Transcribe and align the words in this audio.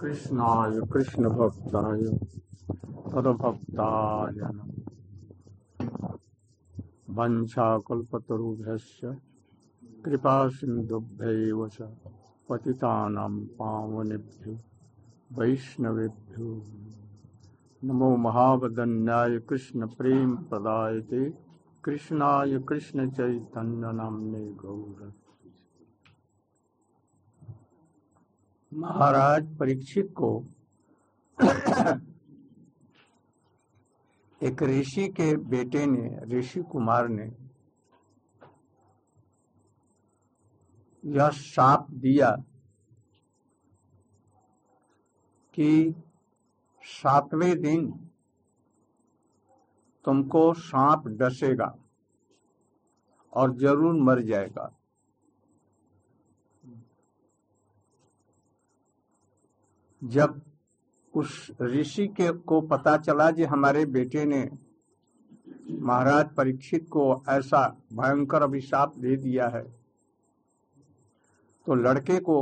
कृष्णाय 0.00 0.80
कृष्ण 0.92 1.28
भक्ताय 1.28 2.02
तदभक्ताय 3.12 4.40
वंशाकल्पतरुभ्यश्च 7.18 9.04
कृपा 10.04 10.36
सिन्धुभ्यैव 10.56 11.66
च 11.74 11.88
पतितानां 12.48 13.30
पावनेभ्यो 13.58 14.58
वैष्णवेभ्यो 15.38 16.50
नमो 17.82 18.14
महावदन्याय 18.26 19.38
कृष्ण 19.48 19.86
प्रेम 19.98 20.36
प्रदायते 20.50 21.22
कृष्णाय 21.84 22.58
कृष्ण 22.68 23.10
चैतन्य 23.10 23.92
नामने 24.00 24.44
गौर 24.62 25.12
महाराज 28.74 29.56
परीक्षित 29.58 30.14
को 30.16 30.28
एक 34.40 34.62
ऋषि 34.62 35.08
के 35.08 35.36
बेटे 35.36 35.84
ने, 35.86 36.38
ऋषि 36.38 36.62
कुमार 36.62 37.08
ने 37.08 37.30
यह 41.04 41.28
साप 41.28 41.86
दिया 41.90 42.30
कि 45.54 45.94
सातवें 46.84 47.60
दिन 47.60 47.90
तुमको 50.04 50.52
सांप 50.54 51.08
डसेगा 51.08 51.74
और 53.32 53.56
ज़रूर 53.56 54.02
मर 54.02 54.22
जाएगा। 54.22 54.73
जब 60.04 60.40
उस 61.14 61.50
ऋषि 61.62 62.06
के 62.08 62.30
को 62.42 62.60
पता 62.60 62.96
चला 62.96 63.30
कि 63.30 63.44
हमारे 63.44 63.84
बेटे 63.86 64.24
ने 64.24 64.48
महाराज 65.70 66.34
परीक्षित 66.36 66.88
को 66.90 67.22
ऐसा 67.28 67.66
भयंकर 67.92 68.42
अभिशाप 68.42 68.96
दे 68.98 69.16
दिया 69.16 69.48
है 69.48 69.62
तो 71.66 71.74
लड़के 71.74 72.18
को 72.20 72.36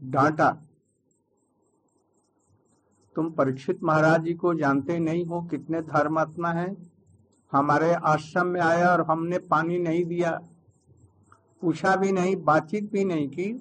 डांटा, 0.00 0.50
तुम 3.16 3.30
परीक्षित 3.30 3.82
महाराज 3.82 4.24
जी 4.24 4.34
को 4.34 4.54
जानते 4.54 4.98
नहीं 4.98 5.24
हो 5.26 5.40
कितने 5.42 5.80
धर्मात्मा 5.82 6.50
हैं? 6.52 6.76
हमारे 7.52 7.92
आश्रम 7.94 8.46
में 8.46 8.60
आया 8.60 8.90
और 8.90 9.00
हमने 9.00 9.38
पानी 9.38 9.78
नहीं 9.78 10.04
दिया, 10.04 10.30
पूछा 11.62 11.94
भी 11.96 12.12
नहीं, 12.12 12.36
बातचीत 12.36 12.90
भी 12.92 13.04
नहीं 13.04 13.28
की 13.28 13.52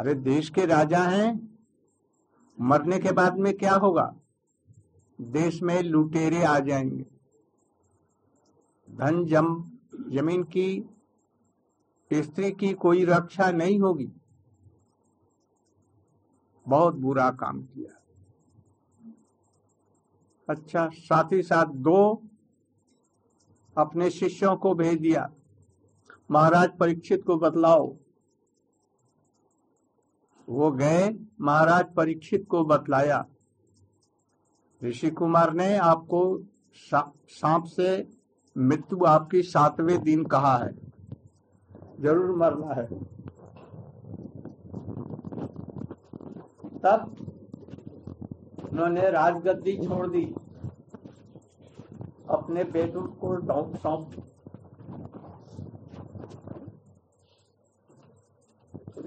अरे 0.00 0.14
देश 0.14 0.50
के 0.50 0.66
राजा 0.66 0.98
हैं, 0.98 1.58
मरने 2.60 2.98
के 2.98 3.12
बाद 3.12 3.38
में 3.38 3.56
क्या 3.56 3.74
होगा? 3.74 4.16
देश 5.20 5.62
में 5.62 5.82
लुटेरे 5.82 6.44
आ 6.44 6.58
जाएँगे। 6.58 7.06
धन 8.90 9.26
जम, 9.26 9.70
ज़मीन 10.08 10.42
की, 10.42 10.90
स्त्री 12.12 12.52
की 12.52 12.72
कोई 12.72 13.04
रक्षा 13.04 13.50
नहीं 13.50 13.80
होगी। 13.80 14.12
बहुत 16.68 16.94
बुरा 16.94 17.30
काम 17.30 17.62
किया। 17.62 18.02
अच्छा 20.48 20.88
साथ 20.88 21.32
ही 21.32 21.42
साथ 21.42 21.66
दो 21.66 22.22
अपने 23.76 24.10
शिष्यों 24.10 24.56
को 24.56 24.74
भेज 24.74 25.00
दिया। 25.00 25.32
महाराज 26.30 26.78
परीक्षित 26.78 27.24
को 27.24 27.36
बतलाओ 27.36 27.96
वो 30.50 30.70
गए, 30.70 31.08
महाराज 31.40 31.92
परीक्षित 31.96 32.46
को 32.50 32.64
बतलाया। 32.64 33.24
ऋषि 34.82 35.10
कुमार 35.10 35.52
ने 35.52 35.76
आपको 35.78 36.22
सांप 36.76 37.64
से 37.66 37.90
मृत्यु 38.56 39.04
आपकी 39.04 39.42
सातवें 39.42 40.00
दिन 40.02 40.24
कहा 40.24 40.56
है। 40.56 40.72
ज़रूर 42.00 42.34
मरना 42.36 42.74
है। 42.74 42.86
तब 46.80 47.14
उन्होंने 48.72 49.10
राजगद्दी 49.10 49.76
छोड़ 49.76 50.06
दी। 50.06 50.24
अपने 52.30 52.64
बेटू 52.64 53.00
को 53.22 53.36
सौंप 53.76 54.10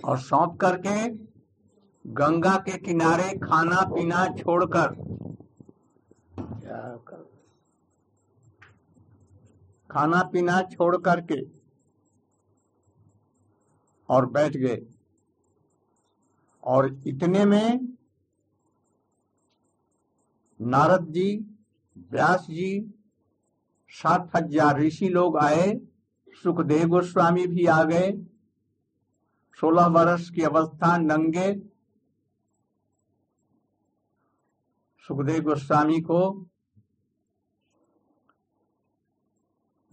और 0.05 0.17
सौंप 0.19 0.57
करके 0.61 1.32
गंगा 2.05 2.55
के 2.57 2.77
किनारे 2.77 3.29
खाना 3.39 3.81
पीना 3.85 4.25
छोड़कर। 4.37 4.95
खाना 9.89 10.21
पीना 10.23 10.61
छोड़ 10.63 10.95
करके 10.97 11.41
और 14.09 14.25
बैठ 14.29 14.57
गए। 14.57 14.81
और 16.63 16.87
इतने 17.07 17.45
में 17.45 17.79
नारद 20.59 21.07
जी 21.11 21.29
व्यास 22.11 22.45
जी 22.49 22.69
सात 23.91 24.29
हज़ार 24.35 24.79
ऋषि 24.79 25.07
लोग 25.09 25.37
आए। 25.37 25.73
सुखदेव 26.43 26.87
गोस्वामी 26.87 27.45
भी 27.47 27.65
आ 27.65 27.83
गए। 27.83 28.11
सोलह 29.59 29.85
वर्ष 29.95 30.29
की 30.29 30.41
अवस्था 30.41 30.97
नंगे 30.97 31.51
सुखदेव 35.07 35.43
गोस्वामी 35.43 36.01
को 36.01 36.19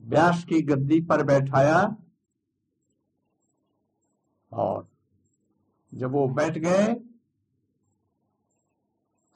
व्यास 0.01 0.45
की 0.45 0.61
गद्दी 0.63 1.01
पर 1.01 1.23
बैठाया 1.23 1.97
और 4.53 4.89
जब 5.95 6.13
वो 6.13 6.27
बैठ 6.29 6.59
गए 6.59 6.95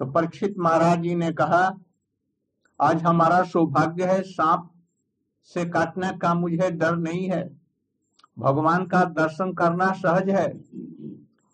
तो 0.01 0.07
परीक्षित 0.07 0.55
महाराज 0.59 1.01
जी 1.01 1.15
ने 1.15 1.33
कहा, 1.33 1.79
आज 2.81 3.03
हमारा 3.03 3.43
सौभाग्य 3.43 4.05
है, 4.05 4.23
सांप 4.23 4.71
से 5.43 5.65
काटने 5.71 6.19
का 6.19 6.35
मुझे 6.35 6.71
डर 6.71 6.97
नहीं 6.97 7.29
है। 7.31 7.45
भगवान 8.39 8.87
का 8.87 9.05
दर्शन 9.05 9.53
करना 9.53 9.93
सहज 9.93 10.31
है। 10.31 10.49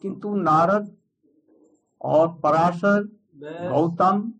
किंतु 0.02 0.34
नारद 0.34 0.96
और 2.00 2.28
पराशर 2.34 3.19
गौतम 3.42 4.32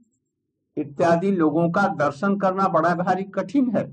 इत्यादि 0.77 1.31
लोगों 1.31 1.71
का 1.71 1.87
दर्शन 1.97 2.39
करना 2.39 2.69
बड़ा 2.69 2.95
भारी 2.95 3.25
कठिन 3.25 3.71
है। 3.77 3.85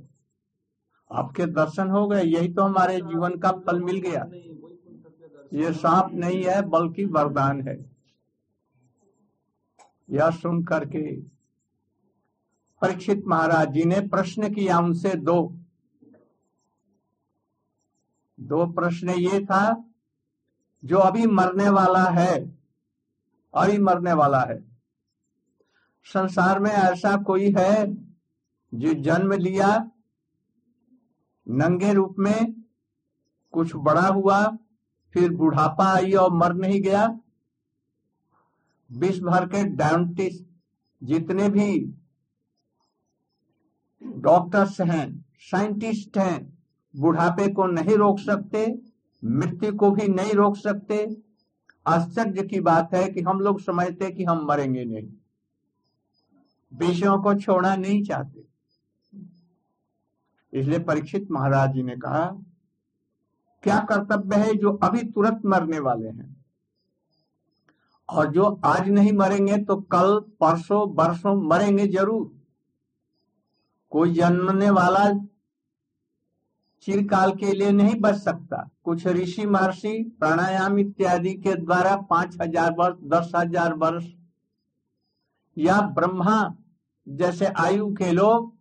आपके 1.12 1.46
दर्शन 1.46 1.90
हो 1.90 2.08
गए 2.08 2.24
यही 2.24 2.54
तो 2.54 2.62
हमारे 2.62 2.98
जीवन 3.02 3.38
का 3.38 3.52
फल 3.52 3.80
मिल 3.82 4.00
गया। 4.00 4.26
ये 5.54 5.72
सांप 5.74 6.14
नहीं 6.14 6.44
है। 6.44 6.62
बल्कि 6.62 7.06
वरदान 7.06 7.62
है। 7.62 7.78
यह 10.10 10.30
सुन 10.32 10.64
करके 10.64 11.04
परीक्षित 12.82 13.24
महाराज 13.28 13.72
जी 13.72 13.84
ने 13.84 14.00
प्रश्न 14.08 14.54
किया 14.54 14.80
उनसे 14.80 15.14
दो। 15.22 15.38
दो 18.40 18.66
प्रश्न 18.74 19.10
ये 19.10 19.40
था 19.46 19.64
जो 20.84 20.98
अभी 20.98 21.26
मरने 21.26 21.70
वाला 21.70 22.04
है 22.10 22.34
अभी 23.54 23.78
मरने 23.78 24.14
वाला 24.14 24.42
है। 24.42 24.77
संसार 26.14 26.60
में 26.60 26.72
ऐसा 26.72 27.16
कोई 27.18 27.54
है 27.58 27.86
जो 28.74 28.94
जन्म 28.94 29.34
लिया, 29.34 29.92
नंगे 31.48 31.94
रूप 31.94 32.16
में 32.20 32.64
कुछ 33.52 33.72
बड़ा 33.76 34.08
हुआ, 34.08 34.58
फिर 35.14 35.32
बुढ़ापा 35.32 35.86
आई 35.86 36.12
और 36.12 36.34
मर 36.34 36.54
नहीं 36.54 36.82
गया? 36.82 37.20
विश्व 38.92 39.26
भर 39.26 39.46
के 39.46 39.64
डायंटिस्ट 39.64 40.44
जितने 41.04 41.50
भी 41.50 41.94
डॉक्टर्स 44.04 44.82
हैं 44.82 45.26
साइंटिस्ट 45.40 46.18
हैं, 46.18 46.58
बुढ़ापे 46.96 47.48
को 47.54 47.66
नहीं 47.66 47.96
रोक 47.96 48.20
सकते, 48.20 48.66
मृत्यु 49.24 49.76
को 49.76 49.92
भी 49.92 50.08
नहीं 50.08 50.34
रोक 50.34 50.58
सकते। 50.58 51.18
आश्चर्य 51.88 52.44
की 52.44 52.60
बात 52.60 52.94
है 52.94 53.10
कि 53.10 53.22
हम 53.22 53.40
लोग 53.40 53.62
समझते 53.62 54.12
कि 54.12 54.24
हम 54.24 54.46
मरेंगे 54.46 54.86
नहीं। 54.86 55.08
विषयों 56.72 57.18
को 57.20 57.34
छोड़ना 57.36 57.76
नहीं 57.76 58.04
चाहते। 58.04 58.46
इसलिए 60.54 60.80
परीक्षित 60.80 61.28
महाराज 61.32 61.74
जी 61.74 61.84
ने 61.84 61.96
कहा, 61.98 62.26
क्या 63.64 63.80
कर्तव्य 63.90 64.36
है 64.38 64.54
जो 64.56 64.72
अभी 64.74 65.04
तुरंत 65.06 65.42
मरने 65.46 65.80
वाले 65.80 66.08
हैं? 66.10 66.36
और 68.10 68.32
जो 68.34 68.46
आज 68.66 68.90
नहीं 68.90 69.12
मरेंगे 69.14 69.58
तो 69.60 69.76
कल, 69.76 70.20
परसों, 70.40 70.96
बरसों 70.96 71.36
मरेंगे 71.44 71.88
ज़रूर। 71.88 72.32
कोई 73.92 74.14
जन्मने 74.14 74.70
वाला 74.72 75.04
चिरकाल 76.88 77.32
के 77.32 77.52
लिए 77.54 77.72
नहीं 77.72 77.96
बच 78.02 78.16
सकता। 78.16 78.58
कुछ 78.84 79.06
ऋषि 79.08 79.46
महर्षि 79.46 79.92
प्राणायाम 80.20 80.78
इत्यादि 80.80 81.34
के 81.36 81.56
द्वारा 81.56 81.96
पाँच 82.10 82.38
हज़ार 82.42 82.76
वर्ष, 82.80 82.98
दस 83.04 83.32
हज़ार 83.36 83.74
वर्ष 83.76 84.06
या 85.58 85.80
ब्रह्मा 85.82 86.56
जैसे 87.08 87.46
आयु 87.46 87.88
के 87.94 88.12
लोग 88.12 88.56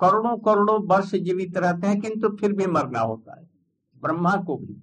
करोड़ों 0.00 0.36
करोड़ों 0.38 0.80
वर्ष 0.86 1.14
जीवित 1.14 1.56
रहते 1.56 1.86
हैं, 1.86 2.00
किंतु 2.00 2.28
फिर 2.36 2.52
भी 2.52 2.66
मरना 2.66 3.00
होता 3.00 3.38
है। 3.40 3.48
ब्रह्मा 4.02 4.34
को 4.36 4.56
भी। 4.56 4.82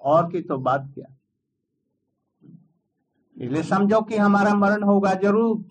और 0.00 0.30
की 0.32 0.40
तो 0.40 0.58
बात 0.58 0.90
क्या? 0.94 1.06
इसलिए 3.36 3.62
समझो 3.62 4.00
कि 4.00 4.16
हमारा 4.16 4.54
मरण 4.54 4.82
होगा 4.82 5.14
ज़रूर। 5.14 5.64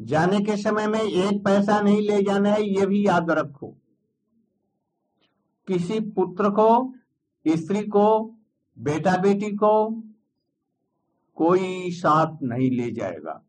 जाने 0.00 0.40
के 0.40 0.56
समय 0.56 0.86
में 0.86 1.00
एक 1.00 1.44
पैसा 1.44 1.80
नहीं 1.80 2.00
ले 2.00 2.22
जाना 2.22 2.50
है, 2.50 2.62
ये 2.62 2.86
भी 2.86 3.06
याद 3.06 3.30
रखो। 3.30 3.74
किसी 5.68 6.00
पुत्र 6.00 6.50
को, 6.50 6.94
स्त्री 7.46 7.82
को 7.86 8.36
बेटा 8.78 9.16
बेटी 9.16 9.50
को 9.56 9.72
कोई 11.42 11.90
साथ 11.90 12.42
नहीं 12.42 12.70
ले 12.70 12.90
जाएगा। 12.90 13.42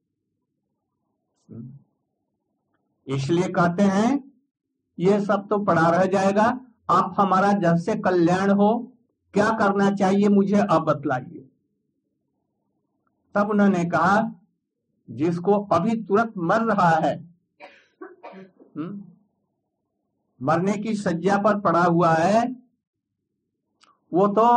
इसलिए 3.07 3.47
कहते 3.47 3.83
हैं, 3.83 4.31
ये 4.99 5.19
सब 5.21 5.47
तो 5.49 5.59
पड़ा 5.59 5.89
रह 5.89 6.05
जाएगा। 6.05 6.45
आप 6.89 7.15
हमारा 7.17 7.51
जब 7.51 7.75
से 7.75 7.95
कल्याण 7.95 8.51
हो। 8.51 8.93
क्या 9.33 9.49
करना 9.49 9.91
चाहिए 9.91 10.27
मुझे 10.27 10.55
अब 10.55 10.83
बतलाइए। 10.83 11.49
तब 13.35 13.49
उन्होंने 13.49 13.85
कहा, 13.85 14.41
जिसको 15.09 15.53
अभी 15.53 16.03
तुरंत 16.03 16.33
मर 16.37 16.61
रहा 16.61 16.89
है 16.89 17.33
हुँ? 18.77 19.17
मरने 20.41 20.73
की 20.73 20.95
सज्जा 20.95 21.37
पर 21.37 21.59
पड़ा 21.59 21.83
हुआ 21.83 22.13
है, 22.13 22.55
वो 24.13 24.27
तो 24.27 24.47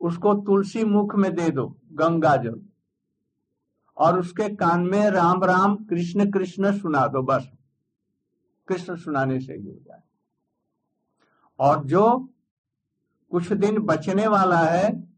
उसको 0.00 0.34
तुलसी 0.34 0.84
मुख 0.84 1.14
में 1.14 1.34
दे 1.34 1.50
दो। 1.50 1.76
गंगा 1.92 2.36
जल 2.36 2.62
और 3.96 4.20
उसके 4.20 4.56
कान 4.56 4.80
में 4.80 5.10
राम 5.10 5.44
राम 5.44 5.76
कृष्ण 5.76 6.30
कृष्ण 6.30 6.80
सुना 6.80 7.06
दो 7.06 7.22
बस। 7.22 7.52
कृष्ण 8.68 8.96
सुनाने 8.96 9.40
से 9.40 9.54
ही 9.54 9.66
हो 9.66 9.78
जाए। 9.78 10.02
और 11.58 11.84
जो 11.84 12.34
कुछ 13.30 13.52
दिन 13.52 13.78
बचने 13.78 14.26
वाला 14.26 14.58
है, 14.58 15.14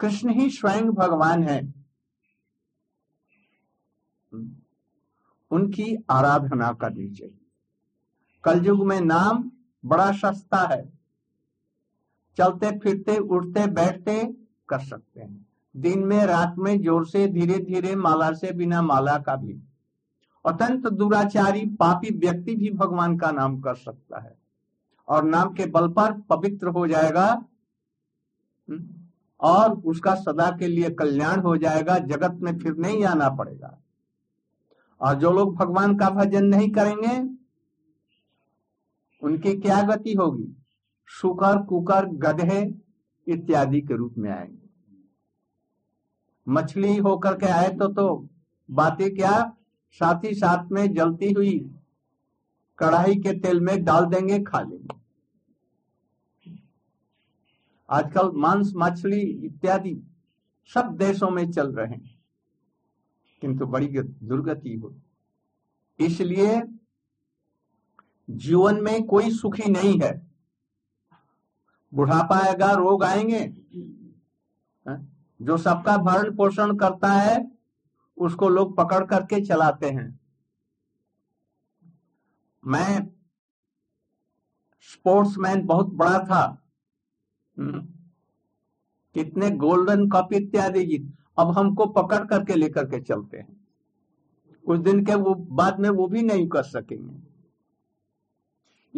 कृष्ण 0.00 0.30
ही 0.30 0.50
स्वयं 0.50 0.90
भगवान 0.90 1.42
है। 1.42 1.74
उनकी 5.50 6.04
आराधना 6.10 6.72
करनी 6.72 7.10
चाहिए। 7.10 7.46
कलयुग 8.44 8.86
में 8.86 9.00
नाम 9.00 9.50
बड़ा 9.84 10.12
सस्ता 10.12 10.58
है। 10.58 10.98
चलते 12.36 12.78
फिरते 12.78 13.18
उठते 13.18 13.66
बैठते 13.66 14.45
कर 14.68 14.78
सकते 14.78 15.20
हैं। 15.20 15.46
दिन 15.74 16.04
में 16.04 16.24
रात 16.26 16.54
में 16.58 16.80
ज़ोर 16.82 17.06
से 17.06 17.26
धीरे 17.28 17.58
धीरे 17.58 17.94
माला 17.96 18.32
से 18.32 18.52
बिना 18.52 18.82
माला 18.82 19.16
का 19.18 19.36
भी। 19.36 19.60
अत्यंत 20.44 20.86
दुराचारी 20.86 21.64
पापी 21.76 22.10
व्यक्ति 22.18 22.54
भी 22.54 22.70
भगवान 22.70 23.16
का 23.18 23.30
नाम 23.30 23.60
कर 23.60 23.74
सकता 23.74 24.20
है। 24.20 24.36
और 25.08 25.24
नाम 25.24 25.52
के 25.54 25.66
बल 25.66 25.88
पर 25.88 26.12
पवित्र 26.20 26.68
हो 26.68 26.86
जाएगा 26.86 27.26
हम्म, 28.68 28.84
और 29.40 29.72
उसका 29.84 30.14
सदा 30.14 30.50
के 30.50 30.66
लिए 30.66 30.90
कल्याण 30.90 31.40
हो 31.40 31.56
जाएगा 31.56 31.98
जगत 31.98 32.38
में 32.42 32.58
फिर 32.58 32.76
नहीं 32.76 33.04
आना 33.04 33.28
पड़ेगा। 33.30 33.76
और 35.00 35.14
जो 35.14 35.30
लोग 35.32 35.54
भगवान 35.56 35.96
का 35.96 36.10
भजन 36.10 36.44
नहीं 36.44 36.70
करेंगे 36.70 37.18
उनकी 39.22 39.54
क्या 39.56 39.80
गति 39.82 40.14
होगी? 40.14 40.56
सुकर 41.10 41.62
कुकर 41.62 42.06
गधे 42.06 42.64
इत्यादि 43.26 43.80
के 43.80 43.96
रूप 43.96 44.14
में 44.18 44.30
आएँगे। 44.30 44.64
मछली 46.46 46.96
होकर 46.96 47.36
के 47.38 47.46
आए 47.46 47.68
तो 47.68 47.88
तो 47.88 48.28
बातें 48.70 49.14
क्या? 49.14 49.56
साथ 49.92 50.24
ही 50.24 50.34
साथ 50.34 50.70
में 50.72 50.92
जलती 50.94 51.32
हुई 51.32 51.58
कढ़ाई 52.78 53.14
के 53.16 53.32
तेल 53.40 53.60
में 53.60 53.84
डाल 53.84 54.06
देंगे, 54.06 54.42
खा 54.42 54.60
लेंगे। 54.60 54.94
आजकल 57.88 58.30
मांस, 58.34 58.72
मछली 58.76 59.20
इत्यादि 59.20 59.96
सब 60.70 60.96
देशों 60.96 61.30
में 61.30 61.50
चल 61.52 61.72
रहे 61.72 61.86
हैं, 61.86 62.18
किंतु 63.42 63.66
बड़ी 63.66 63.86
दुर्गति 63.88 64.74
हो। 64.74 64.94
इसलिए 65.98 66.62
जीवन 68.30 68.80
में 68.82 69.02
कोई 69.04 69.30
सुखी 69.30 69.70
नहीं 69.70 69.98
है। 70.00 70.25
बुढ़ापा 71.96 72.38
आएगा, 72.38 72.72
रोग 72.72 73.04
आएँगे। 73.04 73.46
जो 75.42 75.56
सबका 75.56 75.96
भरण 75.96 76.36
पोषण 76.36 76.76
करता 76.76 77.12
है, 77.12 77.52
उसको 78.18 78.48
लोग 78.48 78.76
पकड़ 78.76 79.06
करके 79.06 79.44
चलाते 79.44 79.90
हैं। 79.90 80.20
मैं 82.66 83.08
स्पोर्ट्समैन 84.80 85.66
बहुत 85.66 85.86
बड़ा 85.86 86.18
था। 86.18 86.62
हम्म। 87.58 87.86
कितने 89.14 89.50
गोल्डन 89.50 90.08
कप 90.08 90.28
इत्यादि 90.32 90.86
जीत। 90.86 91.16
अब 91.38 91.58
हमको 91.58 91.86
पकड़ 91.86 92.26
करके 92.26 92.54
लेकर 92.54 92.84
के 92.84 93.00
चलते 93.00 93.38
हैं। 93.38 93.66
कुछ 94.66 94.80
दिन 94.80 95.04
के 95.04 95.14
वो 95.14 95.34
बाद 95.34 95.80
में 95.80 95.90
वो 95.90 96.06
भी 96.06 96.22
नहीं 96.22 96.48
कर 96.48 96.62
सकेंगे। 96.62 97.22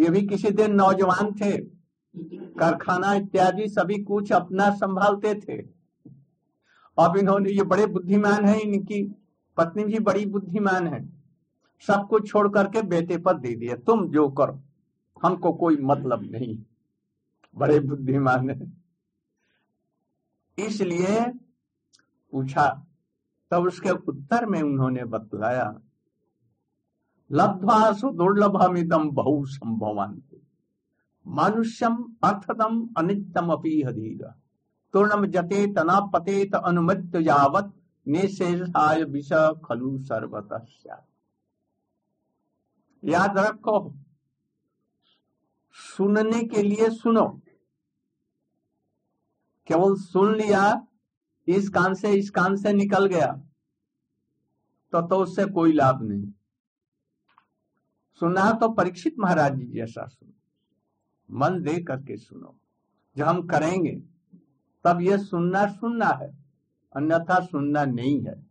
ये 0.02 0.08
भी 0.08 0.26
किसी 0.26 0.50
दिन 0.50 0.74
नौजवान 0.74 1.32
थे। 1.32 1.77
कारखाना 2.58 3.14
इत्यादि 3.14 3.68
सभी 3.68 4.02
कुछ 4.02 4.32
अपना 4.32 4.70
संभालते 4.70 5.34
थे। 5.34 5.62
अब 6.98 7.16
इन्होंने, 7.16 7.50
ये 7.50 7.62
बड़े 7.62 7.86
बुद्धिमान 7.86 8.44
है 8.44 8.60
इनकी, 8.60 9.02
पत्नी 9.56 9.84
भी 9.84 9.98
बड़ी 9.98 10.26
बुद्धिमान 10.26 10.86
है। 10.86 11.12
सब 11.86 12.06
कुछ 12.08 12.28
छोड़ 12.28 12.48
करके 12.48 12.82
बेटे 12.82 13.16
पर 13.16 13.38
दे 13.38 13.54
दिया 13.54 13.76
तुम 13.76 14.08
जो 14.08 14.28
करो, 14.28 14.60
हमको 15.22 15.52
कोई 15.52 15.76
मतलब 15.76 16.22
नहीं। 16.30 16.58
बड़े 17.56 17.80
बुद्धिमान 17.80 18.50
है। 18.50 18.72
इसलिए 20.58 21.20
पूछा, 22.32 22.86
तब 23.50 23.66
उसके 23.66 23.90
उत्तर 23.90 24.46
में 24.46 24.62
उन्होंने 24.62 25.04
बतलाया 25.04 25.80
लब्ध्वा 27.30 27.92
सुदुर्लभमिदम 27.92 29.10
बहु 29.10 29.44
संभवान 29.46 30.22
मनुष्यम 31.28 31.96
अर्थदम 32.24 32.86
अनितम 32.98 33.52
अपी 33.52 33.82
हधीर 33.82 34.26
तूर्णम 34.94 35.26
जते 35.26 35.66
तना 35.74 35.98
पतेत 36.12 36.54
अनुमत 36.54 37.16
यावत 37.16 37.72
निशेषाय 38.06 39.02
विष 39.04 39.32
खलु 39.64 39.98
सर्वत 40.00 40.48
याद 43.02 43.38
रखो, 43.38 43.78
सुनने 45.76 46.42
के 46.48 46.62
लिए 46.62 46.88
सुनो। 46.90 47.26
केवल 49.68 49.94
सुन 49.96 50.34
लिया, 50.36 50.62
इस 51.48 51.68
कान 51.68 51.94
से, 51.94 52.12
इस 52.12 52.30
कान 52.30 52.56
से 52.56 52.72
निकल 52.72 53.06
गया 53.06 53.32
तो 54.92 55.00
तो 55.02 55.16
उससे 55.16 55.44
कोई 55.46 55.72
लाभ 55.72 56.02
नहीं। 56.02 56.32
सुना 58.20 58.50
तो 58.52 58.68
परीक्षित 58.72 59.14
महाराज 59.18 59.58
जी 59.58 59.66
जैसा 59.68 60.06
सुनो। 60.06 60.32
मन 61.30 61.62
दे 61.62 61.82
करके 61.82 62.16
सुनो। 62.16 62.58
जो 63.16 63.24
हम 63.24 63.46
करेंगे, 63.46 64.02
तब 64.84 65.00
ये 65.00 65.18
सुनना 65.18 65.66
सुनना 65.66 66.06
है, 66.06 66.38
अन्यथा 66.96 67.40
सुनना 67.40 67.84
नहीं 67.84 68.24
है। 68.24 68.46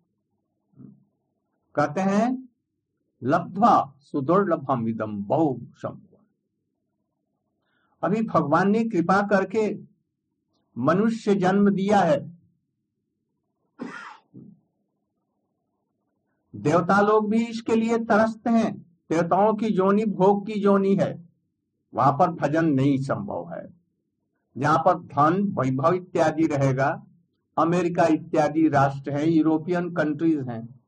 कहते 1.75 2.01
हैं, 2.01 2.49
लब्धवा 3.23 3.93
सुदुर्लभम 3.99 4.87
इदम 4.87 5.23
बहु 5.23 5.59
अभी 8.03 8.21
भगवान 8.21 8.69
ने 8.69 8.83
कृपा 8.83 9.21
करके 9.21 9.79
मनुष्य 10.77 11.35
जन्म 11.35 11.69
दिया 11.69 11.99
है। 11.99 12.37
देवता 16.55 17.01
लोग 17.01 17.29
भी 17.29 17.45
इसके 17.45 17.75
लिए 17.75 17.97
तरसते 17.97 18.49
हैं। 18.49 18.77
देवताओं 19.09 19.53
की 19.53 19.69
जोनी, 19.69 20.05
भोग 20.05 20.47
की 20.47 20.59
जोनी 20.59 20.95
है। 20.95 21.26
वहाँ 21.97 22.11
पर 22.11 22.31
भजन 22.31 22.65
नहीं 22.65 22.97
संभव 22.97 23.49
है। 23.53 23.67
जहाँ 24.57 24.77
पर 24.77 24.93
धन, 24.93 25.43
वैभव 25.59 25.93
इत्यादि 25.93 26.47
रहेगा, 26.47 27.03
अमेरिका 27.57 28.05
इत्यादि 28.05 28.67
राष्ट्र 28.69 29.11
है, 29.11 29.29
यूरोपियन 29.29 29.89
कंट्रीज़ 29.93 30.49
हैं, 30.49 30.79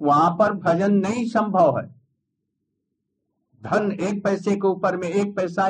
वहाँ 0.00 0.30
पर 0.30 0.52
भजन 0.52 0.92
नहीं 0.92 1.24
संभव 1.26 1.78
है। 1.78 1.86
धन 3.62 3.92
एक 3.92 4.24
पैसे 4.24 4.56
के 4.56 4.66
ऊपर 4.68 4.96
में, 4.96 5.08
एक 5.08 5.36
पैसा 5.36 5.68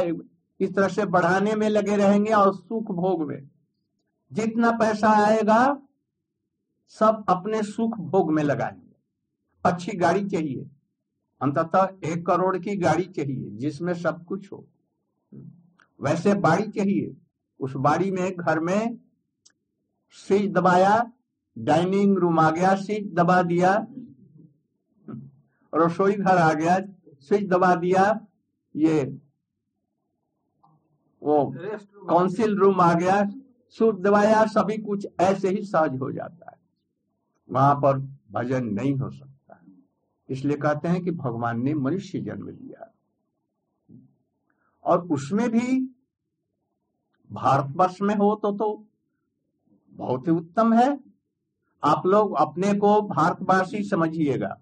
इस 0.61 0.75
तरह 0.75 0.89
से 0.89 1.05
बढ़ाने 1.07 1.55
में 1.55 1.69
लगे 1.69 1.97
रहेंगे 1.97 2.33
और 2.33 2.55
सुख 2.55 2.91
भोग 2.93 3.27
में। 3.29 3.49
जितना 4.33 4.71
पैसा 4.71 5.09
आएगा, 5.27 5.79
सब 6.89 7.25
अपने 7.29 7.63
सुख 7.63 7.99
भोग 7.99 8.33
में 8.33 8.43
लगाएँगे। 8.43 8.97
अच्छी 9.65 9.97
गाड़ी 9.97 10.25
चाहिए, 10.29 10.71
अंततः 11.41 11.89
एक 12.05 12.27
करोड़ 12.27 12.57
की 12.59 12.77
गाड़ी 12.77 13.05
चाहिए, 13.05 13.51
जिसमें 13.51 13.95
सब 13.95 14.25
कुछ 14.25 14.53
हो। 14.53 14.65
वैसे 16.01 16.35
बाड़ी 16.35 16.69
चाहिए। 16.69 17.17
उस 17.61 17.73
बाड़ी 17.77 18.11
में 18.11 18.37
घर 18.37 18.61
में 18.61 18.99
स्विच 20.11 20.51
दबाया, 20.53 21.13
डाइनिंग 21.59 22.19
रूम 22.19 22.39
आ 22.39 22.51
गया 22.51 22.75
स्विच 22.75 23.13
दबा 23.13 23.43
दिया, 23.43 23.87
रसोई 25.75 26.13
घर 26.13 26.37
आ 26.37 26.53
गया 26.53 26.79
स्विच 27.21 27.49
दबा 27.49 27.75
दिया, 27.75 28.27
ये 28.77 29.19
वो 31.23 31.55
काउंसिल 32.09 32.57
रूम 32.57 32.81
आ 32.81 32.95
गया, 32.95 33.31
सूट 33.69 34.01
दबाया, 34.01 34.45
सभी 34.47 34.79
कुछ 34.79 35.07
ऐसे 35.21 35.49
ही 35.49 35.63
सहज 35.65 35.99
हो 35.99 36.13
जाता 36.13 36.51
है। 36.51 36.57
वहाँ 37.51 37.75
पर 37.75 37.99
भजन 38.31 38.65
नहीं 38.65 38.95
हो 38.95 39.11
सकता। 39.11 39.61
इसलिए 40.29 40.57
कहते 40.57 40.89
हैं 40.89 41.05
कि 41.05 41.11
भगवान 41.11 41.63
ने 41.63 41.75
मनुष्य 41.75 42.21
जन्म 42.21 42.49
लिया। 42.49 42.95
और 44.89 45.09
उसमें 45.09 45.51
भी 45.51 45.95
भारतवर्ष 47.33 48.03
में 48.03 48.15
हो 48.15 48.35
तो 48.35 48.53
तो 48.53 48.87
बहुत 49.91 50.27
ही 50.27 50.33
उत्तम 50.33 50.73
है। 50.73 51.01
आप 51.85 52.07
लोग 52.07 52.35
अपने 52.35 52.75
को 52.75 53.03
भारतवासी 53.03 53.83
समझिएगा। 53.85 54.61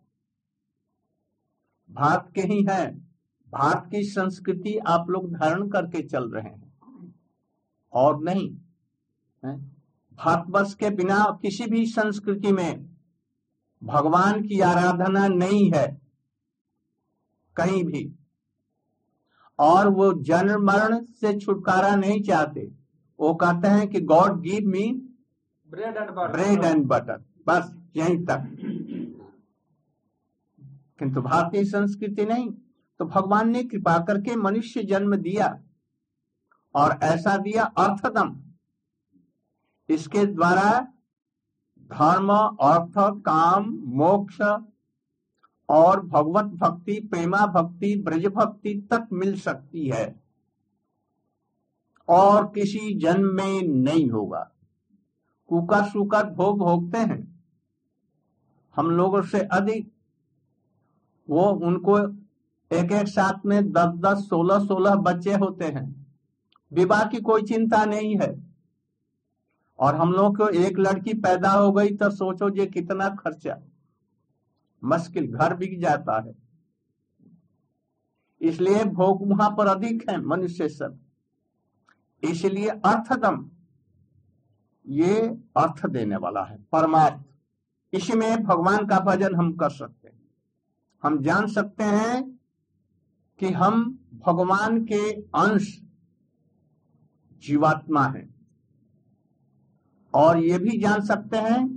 भारत 1.90 2.32
के 2.34 2.40
ही 2.40 2.66
हैं। 2.70 3.06
भारत 3.52 3.90
की 3.90 4.02
संस्कृति 4.04 4.76
आप 4.78 5.10
लोग 5.10 5.32
धारण 5.32 5.68
करके 5.68 6.02
चल 6.02 6.30
रहे 6.30 6.50
हैं। 6.50 6.74
और 7.92 8.22
नहीं, 8.22 8.58
है? 9.44 9.58
भारतवर्ष 10.14 10.74
के 10.74 10.90
बिना 10.90 11.38
किसी 11.42 11.66
भी 11.66 11.86
संस्कृति 11.86 12.52
में 12.52 12.96
भगवान 13.84 14.42
की 14.42 14.60
आराधना 14.60 15.28
नहीं 15.28 15.72
है। 15.74 16.00
कहीं 17.56 17.84
भी। 17.84 18.25
और 19.58 19.88
वो 19.88 20.12
जन्म 20.22 20.62
मरण 20.62 21.04
से 21.04 21.38
छुटकारा 21.40 21.96
नहीं 21.96 22.22
चाहते। 22.22 22.72
वो 23.20 23.34
कहते 23.34 23.68
हैं 23.68 23.88
कि 23.88 24.00
God 24.00 24.40
give 24.40 24.68
me 24.68 25.02
bread 25.70 25.96
and 25.96 26.10
butter 26.10 26.32
bread 26.32 26.64
and 26.64 26.86
butter 26.86 27.24
बस 27.46 27.74
यहीं 27.96 28.24
तक। 28.24 28.50
किंतु 30.98 31.22
भारतीय 31.22 31.64
संस्कृति 31.64 32.24
नहीं। 32.24 32.50
तो 32.98 33.04
भगवान 33.04 33.50
ने 33.50 33.64
कृपा 33.64 33.98
करके 33.98 34.36
मनुष्य 34.36 34.82
जन्म 34.82 35.16
दिया 35.16 35.60
और 36.74 36.98
ऐसा 37.02 37.36
दिया 37.36 37.64
अर्थदम। 37.64 38.36
इसके 39.88 40.26
द्वारा 40.26 40.80
धर्म 41.90 42.32
अर्थ 42.60 42.94
काम 42.98 43.64
मोक्ष 43.84 44.38
और 45.68 46.06
भगवत 46.06 46.44
भक्ति, 46.44 47.08
प्रेमा 47.10 47.46
भक्ति, 47.46 48.02
ब्रज 48.04 48.26
भक्ति 48.26 48.88
तक 48.90 49.08
मिल 49.12 49.38
सकती 49.40 49.88
है। 49.88 50.20
और 52.08 52.46
किसी 52.46 52.98
जन्म 52.98 53.26
में 53.26 53.62
नहीं 53.62 54.10
होगा। 54.10 54.50
कुकर 55.48 55.84
सुकर 55.84 56.24
भोग 56.24 56.58
भोगते 56.58 56.98
हैं। 56.98 57.44
हम 58.76 58.90
लोगों 58.90 59.22
से 59.22 59.40
अधिक 59.40 59.92
वो 61.30 61.42
उनको 61.42 61.98
एक 62.72 62.92
एक 62.92 63.08
साथ 63.08 63.46
में 63.46 63.72
दस 63.72 63.86
दस 63.86 64.28
सोलह 64.28 64.58
सोलह 64.58 64.94
बच्चे 64.94 65.34
होते 65.34 65.64
हैं। 65.64 66.06
विवाह 66.72 67.04
की 67.04 67.20
कोई 67.20 67.42
चिंता 67.42 67.84
नहीं 67.84 68.16
है। 68.16 68.54
और 69.78 69.94
हम 69.94 70.12
लोग 70.12 70.36
को 70.36 70.48
एक 70.48 70.78
लड़की 70.78 71.14
पैदा 71.14 71.50
हो 71.50 71.72
गई 71.72 71.96
तो 71.96 72.10
सोचो 72.10 72.56
ये 72.56 72.66
कितना 72.66 73.08
खर्चा। 73.08 73.65
मुश्किल 74.84 75.32
घर 75.32 75.54
बिक 75.56 75.80
जाता 75.80 76.20
है। 76.20 76.34
इसलिए 78.40 78.84
भोग 78.84 79.26
वहाँ 79.28 79.50
पर 79.50 79.66
अधिक 79.66 80.10
है 80.10 80.20
मनुष्य 80.20 80.68
सब। 80.68 80.98
इसलिए 82.22 82.68
अर्थदम 82.68 83.50
ये 84.86 85.26
अर्थ 85.56 85.86
देने 85.86 86.16
वाला 86.16 86.44
है, 86.44 86.62
परमार्थ। 86.62 87.24
इसमें 87.92 88.42
भगवान 88.42 88.86
का 88.86 88.98
भजन 89.00 89.34
हम 89.34 89.52
कर 89.52 89.70
सकते 89.70 90.08
हैं। 90.08 90.28
हम 91.02 91.22
जान 91.22 91.46
सकते 91.46 91.84
हैं 91.84 92.38
कि 93.38 93.48
हम 93.48 93.98
भगवान 94.26 94.84
के 94.84 95.12
अंश 95.12 95.80
जीवात्मा 97.38 98.06
हैं। 98.06 98.34
और 100.14 100.38
ये 100.38 100.58
भी 100.58 100.78
जान 100.78 101.00
सकते 101.00 101.36
हैं 101.36 101.75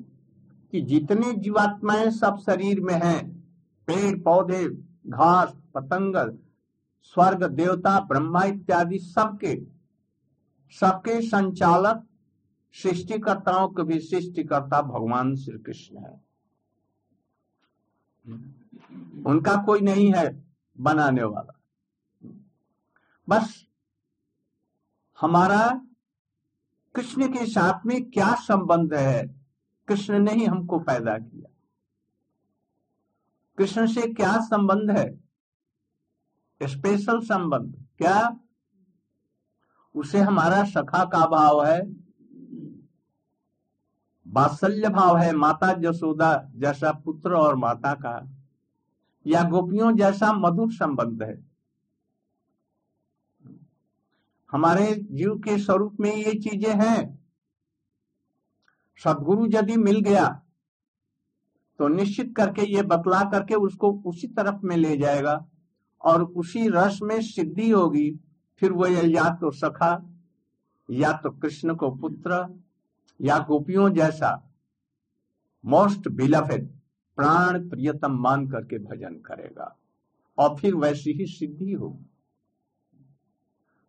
कि 0.71 0.81
जितने 0.81 1.33
जीवात्माएँ 1.33 2.11
सब 2.11 2.37
शरीर 2.37 2.81
में 2.81 2.93
हैं, 2.93 3.39
पेड़, 3.87 4.19
पौधे, 4.19 4.69
घास 5.07 5.53
पतंग 5.75 6.39
स्वर्ग, 7.01 7.43
देवता, 7.43 7.99
ब्रह्मा 7.99 8.43
इत्यादि 8.43 8.99
सबके 8.99 9.79
सबके 10.71 11.21
संचालक, 11.21 12.07
सृष्टिकर्ताओं 12.73 13.69
के 13.69 13.83
भी 13.83 13.99
सृष्टिकर्ता 13.99 14.81
भगवान 14.81 15.35
श्री 15.35 15.59
कृष्ण 15.59 15.97
है। 15.97 16.21
उनका 19.25 19.63
कोई 19.63 19.79
नहीं 19.79 20.13
है 20.13 20.43
बनाने 20.79 21.23
वाला। 21.23 21.59
बस 23.29 23.65
हमारा 25.21 25.81
कृष्ण 26.95 27.27
के 27.27 27.45
साथ 27.45 27.85
में 27.85 28.11
क्या 28.11 28.35
संबंध 28.35 28.93
है? 28.93 29.38
कृष्ण 29.89 30.19
ने 30.19 30.31
ही 30.31 30.45
हमको 30.45 30.79
पैदा 30.79 31.17
किया। 31.17 31.49
कृष्ण 33.57 33.87
से 33.87 34.01
क्या 34.13 34.39
संबंध 34.39 34.91
है? 34.91 35.19
स्पेशल 36.63 37.19
संबंध। 37.19 37.85
क्या? 37.97 38.39
उसे 39.95 40.19
हमारा 40.19 40.63
सखा 40.63 41.05
का 41.05 41.25
भाव 41.27 41.65
है 41.65 42.09
बात्सल्य 44.27 44.89
भाव 44.89 45.17
है, 45.17 45.31
माता 45.33 45.73
जसोदा 45.73 46.49
जैसा 46.55 46.91
पुत्र 46.91 47.33
और 47.33 47.55
माता 47.55 47.93
का, 47.93 48.29
या 49.27 49.43
गोपियों 49.43 49.95
जैसा 49.95 50.33
मधुर 50.33 50.71
संबंध 50.71 51.23
है। 51.23 51.49
हमारे 54.51 54.95
जीव 54.95 55.35
के 55.39 55.57
स्वरूप 55.57 55.97
में 55.99 56.15
ये 56.15 56.33
चीज़ें 56.39 56.73
हैं। 56.75 57.18
सदगुरु 59.01 59.47
यदि 59.53 59.75
मिल 59.77 59.99
गया 60.01 60.27
तो 61.79 61.87
निश्चित 61.87 62.33
करके 62.37 62.61
ये 62.65 62.81
बतला 62.83 63.21
करके 63.31 63.55
उसको 63.57 63.91
उसी 64.05 64.27
तरफ़ 64.29 64.65
में 64.65 64.75
ले 64.77 64.95
जाएगा 64.97 65.35
और 66.01 66.23
उसी 66.23 66.67
रस 66.69 66.99
में 67.03 67.19
सिद्धि 67.21 67.69
होगी। 67.69 68.09
फिर 68.61 68.71
वो 68.71 68.87
या 68.87 69.29
तो 69.35 69.51
सखा, 69.51 69.91
या 70.89 71.11
तो 71.13 71.29
कृष्ण 71.31 71.75
को 71.75 71.89
पुत्र, 71.91 72.45
या 73.19 73.37
गोपियों 73.39 73.89
जैसा 73.89 74.31
मोस्ट 75.63 76.07
बिलफेड 76.09 76.67
प्राण 77.17 77.69
प्रियतम 77.69 78.19
मान 78.19 78.47
करके 78.47 78.77
भजन 78.79 79.15
करेगा 79.25 79.75
और 80.37 80.55
फिर 80.57 80.75
वैसी 80.75 81.11
ही 81.11 81.25
सिद्धि 81.27 81.71
होगी। 81.71 82.05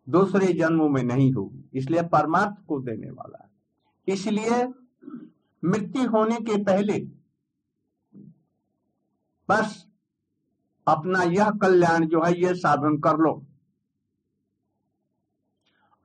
दूसरे 0.07 0.53
जन्मों 0.53 0.89
में 0.89 1.03
नहीं 1.03 1.31
होगी, 1.33 1.69
इसलिए 1.73 2.01
परमार्थ 2.03 2.65
को 2.67 2.79
देने 2.79 3.11
वाला 3.11 3.43
है। 3.43 3.49
इसलिए 4.07 4.63
मृत्यु 5.63 6.09
होने 6.09 6.35
के 6.35 6.63
पहले 6.63 6.99
बस 9.49 9.87
अपना 10.87 11.23
यह 11.23 11.49
कल्याण 11.49 12.05
जो 12.05 12.21
है 12.21 12.41
यह 12.41 12.53
साधन 12.53 12.97
कर 12.97 13.17
लो। 13.17 13.45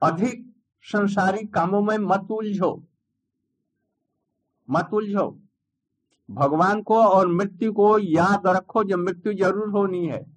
अधिक 0.03 0.55
संसारिक 0.83 1.55
कामों 1.55 1.83
में 1.83 1.99
मत 1.99 2.29
उलझो। 2.31 2.85
मत 4.71 4.91
उलझो। 4.93 5.41
भगवान 6.31 6.83
को 6.83 7.03
और 7.05 7.29
मृत्यु 7.29 7.73
को 7.73 7.99
याद 7.99 8.47
रखो, 8.47 8.85
जब 8.85 8.99
मृत्यु 8.99 9.33
ज़रूर 9.33 9.69
होनी 9.69 10.07
है। 10.07 10.37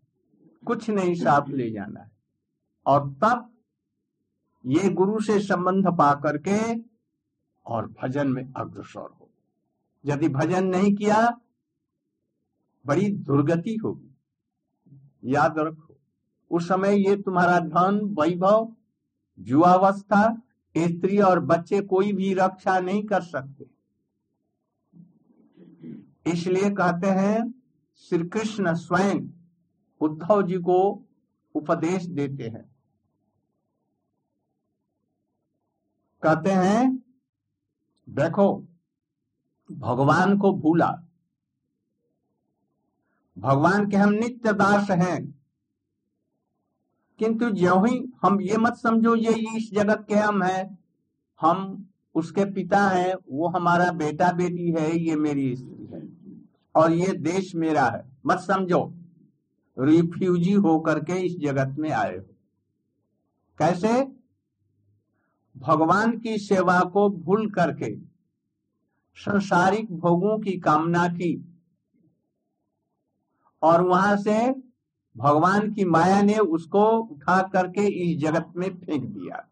कुछ 0.67 0.89
नहीं 0.89 1.15
साथ 1.15 1.49
ले 1.49 1.71
जाना 1.71 1.99
है। 1.99 2.11
और 2.85 3.09
तब 3.09 3.53
ये 4.65 4.89
गुरु 4.89 5.19
से 5.21 5.39
संबंध 5.39 5.87
पा 5.87 6.13
करके 6.13 6.88
और 7.69 7.87
भजन 7.87 8.27
में 8.27 8.53
अग्रसर 8.53 8.99
हो। 8.99 9.29
यदि 10.05 10.29
भजन 10.29 10.65
नहीं 10.65 10.95
किया, 10.95 11.39
बड़ी 12.85 13.09
दुर्गति 13.09 13.75
होगी। 13.75 14.15
याद 15.23 15.59
रखो, 15.59 15.97
उस 16.51 16.67
समय 16.67 17.09
ये 17.09 17.15
तुम्हारा 17.15 17.59
धन, 17.59 18.15
वैभव 18.19 18.75
युवावस्था 19.39 20.41
स्त्री 20.77 21.19
और 21.19 21.39
बच्चे 21.39 21.81
कोई 21.81 22.13
भी 22.13 22.33
रक्षा 22.33 22.79
नहीं 22.79 23.03
कर 23.03 23.21
सकते। 23.21 23.65
इसलिए 26.31 26.69
कहते 26.69 27.07
हैं 27.07 27.63
श्री 27.95 28.27
कृष्ण 28.27 28.73
स्वयं 28.73 29.21
उद्धव 30.01 30.41
जी 30.41 30.57
को 30.57 31.05
उपदेश 31.55 32.05
देते 32.05 32.43
हैं। 32.43 32.75
कहते 36.23 36.49
हैं 36.49 37.08
देखो, 38.09 38.67
भगवान 39.71 40.37
को 40.37 40.53
भूला। 40.53 41.03
भगवान 43.37 43.89
के 43.89 43.97
हम 43.97 44.09
नित्य 44.09 44.53
दास 44.53 44.91
हैं। 44.91 45.43
किंतु 47.19 47.49
जो 47.49 47.83
ही 47.83 48.13
हम 48.21 48.41
ये 48.41 48.57
मत 48.57 48.73
समझो, 48.73 49.15
ये 49.15 49.57
इस 49.57 49.71
जगत 49.73 50.05
के 50.07 50.15
हम 50.15 50.43
हैं। 50.43 50.79
हम 51.41 51.87
उसके 52.15 52.45
पिता 52.45 52.89
हैं, 52.89 53.15
वो 53.31 53.47
हमारा 53.47 53.91
बेटा 53.91 54.31
बेटी 54.31 54.71
है, 54.71 54.97
ये 54.97 55.15
मेरी 55.15 55.55
स्त्री 55.55 55.85
है। 55.85 56.09
और 56.75 56.91
ये 56.91 57.13
देश 57.13 57.55
मेरा 57.55 57.85
है। 57.85 58.17
मत 58.25 58.37
समझो 58.37 58.93
रिफ्यूजी 59.79 60.53
होकर 60.53 60.99
के 60.99 61.13
इस 61.13 61.37
जगत 61.39 61.75
में 61.79 61.91
आए 61.91 62.17
हो। 62.17 62.25
कैसे? 63.57 64.18
भगवान 65.59 66.17
की 66.19 66.37
सेवा 66.37 66.79
को 66.93 67.09
भूल 67.09 67.49
करके, 67.51 67.95
संसारिक 69.17 69.91
भोगों 69.91 70.37
की 70.39 70.59
कामना 70.59 71.07
की 71.07 71.33
और 73.61 73.81
वहाँ 73.81 74.15
से 74.17 74.39
भगवान 75.15 75.71
की 75.73 75.85
माया 75.85 76.21
ने 76.21 76.37
उसको 76.37 76.85
उठा 76.89 77.41
करके 77.53 77.87
इस 78.03 78.17
जगत 78.19 78.53
में 78.55 78.69
फेंक 78.79 79.03
दिया 79.03 79.45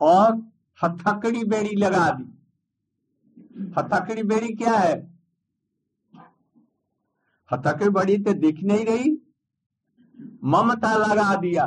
और 0.00 0.42
हथकड़ी 0.78 1.44
बेड़ी 1.44 1.76
लगा 1.76 2.08
दी। 2.10 2.24
हथकड़ी 3.78 4.22
बेड़ी 4.22 4.54
क्या 4.54 4.76
है? 4.78 4.96
हथकड़ी 7.50 7.88
बेड़ी 7.88 8.18
तो 8.18 8.32
दिख 8.32 8.62
नहीं 8.62 8.84
रही, 8.84 9.10
ममता 10.44 10.94
लगा 10.96 11.34
दिया। 11.34 11.66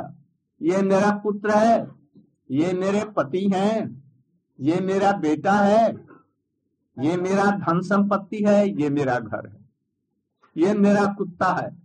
ये 0.60 0.82
मेरा 0.82 1.10
पुत्र 1.18 1.50
है 1.50 2.03
ये 2.50 2.72
मेरे 2.72 3.04
पति 3.04 3.50
हैं, 3.54 4.04
ये 4.60 4.80
मेरा 4.80 5.12
बेटा 5.12 5.52
है, 5.52 6.06
ये 6.98 7.16
मेरा 7.16 7.44
धन 7.44 7.80
संपत्ति 7.80 8.44
है, 8.44 8.82
ये 8.82 8.90
मेरा 8.90 9.18
घर 9.18 9.48
है। 9.48 9.64
ये 10.56 10.74
मेरा 10.74 11.14
कुत्ता 11.18 11.46
है। 11.46 11.76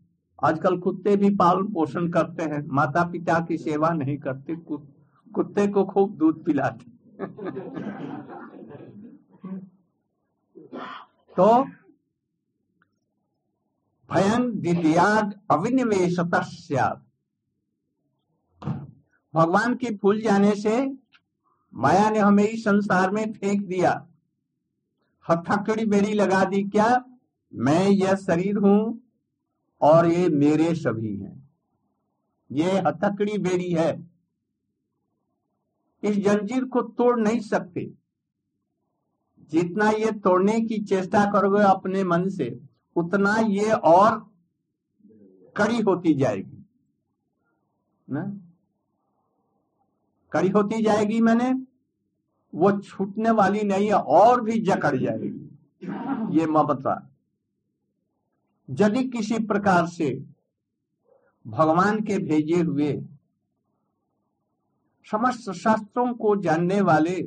आजकल 0.44 0.80
कुत्ते 0.80 1.16
भी 1.16 1.36
पालन 1.36 1.74
पोषण 1.74 2.10
करते 2.10 2.44
हैं। 2.44 2.68
माता 2.68 3.04
पिता 3.04 3.40
की 3.40 3.58
सेवा 3.58 3.90
नहीं 3.90 4.18
करते। 4.18 4.56
कुत्ते 4.56 5.68
को 5.68 5.86
खूब 5.86 6.18
दूध 6.18 6.44
पिलाते। 6.44 6.86
तो 11.38 11.64
भयन 14.14 14.52
द्वितीयाद 14.52 15.40
अविनिवेश 15.52 16.20
भगवान 19.34 19.76
की 19.76 19.90
भूल 19.90 20.22
जाने 20.22 20.56
से 20.56 20.98
माया 21.74 22.10
ने 22.10 22.20
हमें 22.20 22.44
इस 22.44 22.64
संसार 22.64 23.12
में 23.12 23.34
फेंक 23.34 23.68
दिया। 23.68 24.08
हथकड़ी 25.30 25.86
बेड़ी 25.86 26.14
लगा 26.14 26.44
दी, 26.44 26.64
क्या 26.64 27.06
मैं 27.54 27.90
यह 27.90 28.16
शरीर 28.16 28.58
हूँ 28.58 29.02
और 29.82 30.08
ये 30.08 30.30
मेरे 30.30 30.76
सभी 30.76 31.16
हैं? 31.18 31.50
ये 32.52 32.72
हथकड़ी 32.72 33.38
बेड़ी 33.38 33.72
है। 33.72 34.12
इस 36.04 36.18
जंजीर 36.18 36.66
को 36.66 36.82
तोड़ 36.82 37.20
नहीं 37.20 37.40
सकते। 37.40 37.94
जितना 39.52 39.90
ये 39.90 40.12
तोड़ने 40.12 40.62
की 40.62 40.86
चेष्टा 40.86 41.26
करोगे 41.26 41.64
अपने 41.64 42.04
मन 42.04 42.30
से, 42.30 42.60
उतना 42.96 43.38
ये 43.38 43.72
और 43.72 44.32
कड़ी 45.58 45.82
होती 45.82 46.14
जाएगी। 46.14 46.66
ना? 48.10 48.49
कड़ी 50.32 50.50
होती 50.50 50.82
जाएगी 50.84 51.20
मैंने, 51.22 51.54
वो 52.54 52.72
छूटने 52.80 53.32
वाली 53.32 53.62
नहीं 53.64 53.88
है, 53.88 53.94
और 53.94 54.42
भी 54.42 54.60
जकड़ 54.62 54.96
जाएगी। 54.96 56.40
ये 56.40 56.46
ममता 56.46 56.96
यदि 58.70 59.04
किसी 59.10 59.38
प्रकार 59.40 59.88
से 59.88 60.10
भगवान 61.46 62.02
के 62.02 62.18
भेजे 62.20 62.62
हुए 62.62 62.92
समस्त 65.08 65.52
शास्त्रों 65.52 66.14
को 66.14 66.36
जानने 66.36 66.80
वाले, 66.82 67.22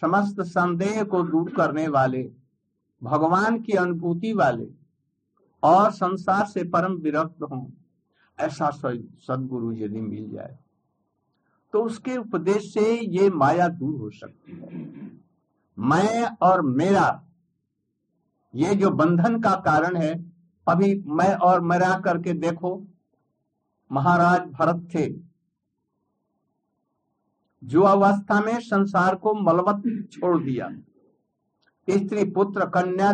समस्त 0.00 0.40
संदेह 0.40 1.02
को 1.04 1.22
दूर 1.22 1.52
करने 1.54 1.86
वाले, 1.88 2.22
भगवान 3.02 3.60
की 3.62 3.72
अनुभूति 3.72 4.32
वाले, 4.32 4.66
और 5.62 5.90
संसार 5.90 6.46
से 6.46 6.64
परम 6.64 6.92
विरक्त 6.94 7.42
हों, 7.42 7.66
ऐसा 8.38 8.70
सदगुरु 8.70 9.72
यदि 9.72 10.00
मिल 10.00 10.30
जाए। 10.30 10.58
तो 11.72 11.82
उसके 11.82 12.16
उपदेश 12.16 12.74
से 12.74 13.06
ये 13.06 13.30
माया 13.30 13.68
दूर 13.68 14.00
हो 14.00 14.10
सकती 14.10 14.52
है। 14.52 15.10
मैं 15.78 16.36
और 16.42 16.62
मेरा, 16.62 17.24
ये 18.54 18.74
जो 18.74 18.90
बंधन 18.90 19.40
का 19.40 19.50
कारण 19.50 19.96
है, 19.96 20.32
अभी 20.68 21.04
मैं 21.06 21.34
और 21.34 21.60
मेरा 21.60 22.00
करके 22.00 22.32
देखो, 22.32 22.86
महाराज 23.92 24.40
भरत 24.40 24.88
थे। 24.94 25.28
जो 27.64 27.82
अवस्था 27.82 28.40
में 28.40 28.60
संसार 28.60 29.14
को 29.14 29.34
मलबत 29.34 30.08
छोड़ 30.12 30.42
दिया। 30.42 30.70
स्त्री, 31.90 32.24
पुत्र, 32.24 32.66
कन्या 32.66 33.12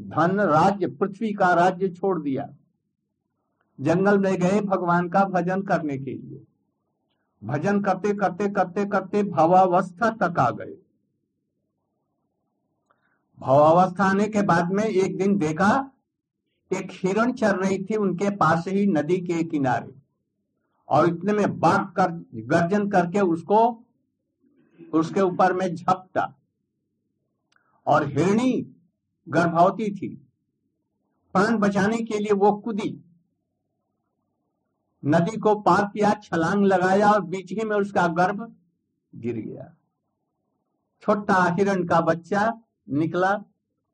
धन, 0.00 0.40
राज्य, 0.40 0.86
पृथ्वी 0.86 1.32
का 1.32 1.54
राज्य 1.54 1.88
छोड़ 1.88 2.22
दिया। 2.22 2.48
जंगल 3.80 4.18
में 4.18 4.40
गए 4.40 4.60
भगवान 4.60 5.08
का 5.08 5.24
भजन 5.24 5.62
करने 5.62 5.98
के 5.98 6.14
लिए। 6.14 6.44
भजन 7.46 7.80
करते 7.80 8.12
करते 8.14 8.48
करते 8.48 8.84
करते 8.84 9.22
भावावस्था 9.22 10.10
तक 10.22 10.38
आ 10.38 10.50
गए। 10.50 10.74
भावावस्था 13.38 14.04
आने 14.04 14.26
के 14.28 14.42
बाद 14.42 14.72
में 14.72 14.84
एक 14.84 15.16
दिन 15.18 15.36
देखा, 15.38 15.90
एक 16.70 16.88
हिरण 16.92 17.32
चल 17.32 17.52
रही 17.52 17.78
थी 17.84 17.96
उनके 17.96 18.30
पास 18.30 18.64
ही 18.68 18.86
नदी 18.86 19.16
के 19.16 19.42
किनारे 19.44 19.94
और 20.88 21.08
इतने 21.08 21.32
में 21.32 21.58
बाघ 21.60 21.80
कर, 21.96 22.12
गर्जन 22.34 22.88
करके 22.90 23.20
उसको, 23.20 23.84
उसके 24.94 25.20
ऊपर 25.20 25.52
में 25.52 25.74
झपटा 25.74 26.32
और 27.86 28.06
हिरणी 28.08 28.52
गर्भवती 29.28 29.90
थी। 29.96 30.08
प्राण 31.34 31.56
बचाने 31.56 31.98
के 31.98 32.18
लिए 32.18 32.32
वो 32.32 32.52
कूदी। 32.52 33.04
नदी 35.04 35.36
को 35.36 35.54
पार 35.54 35.84
किया, 35.84 36.12
छलांग 36.22 36.64
लगाया 36.64 37.10
और 37.10 37.20
बीच 37.20 37.52
ही 37.52 37.64
में 37.64 37.76
उसका 37.76 38.06
गर्भ 38.06 38.56
गिर 39.14 39.36
गया। 39.36 39.74
छोटा 41.02 41.42
हिरण 41.58 41.84
का 41.84 42.00
बच्चा 42.00 42.52
निकला 42.88 43.44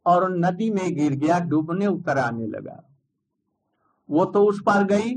और 0.06 0.30
नदी 0.36 0.70
में 0.70 0.94
गिर 0.94 1.12
गया, 1.12 1.38
डूबने 1.40 1.86
उतर 1.86 2.18
आने 2.18 2.46
लगा। 2.46 2.82
वो 4.10 4.24
तो 4.24 4.44
उस 4.44 4.62
पार 4.66 4.84
गई, 4.84 5.14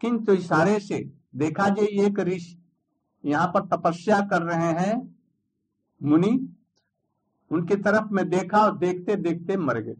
किंतु 0.00 0.32
इशारे 0.32 0.80
से 0.80 1.12
देखा 1.36 1.68
जे 1.68 2.06
एक 2.06 2.20
ऋषि 2.20 2.58
यहाँ 3.24 3.46
पर 3.46 3.66
तपस्या 3.66 4.20
कर 4.20 4.42
रहे 4.42 4.72
हैं, 4.72 5.16
मुनि। 6.02 6.54
उनकी 7.50 7.76
तरफ़ 7.76 8.08
में 8.12 8.28
देखा 8.28 8.58
और 8.58 8.78
देखते 8.78 9.16
देखते 9.16 9.56
मर 9.56 9.78
गए। 9.78 9.96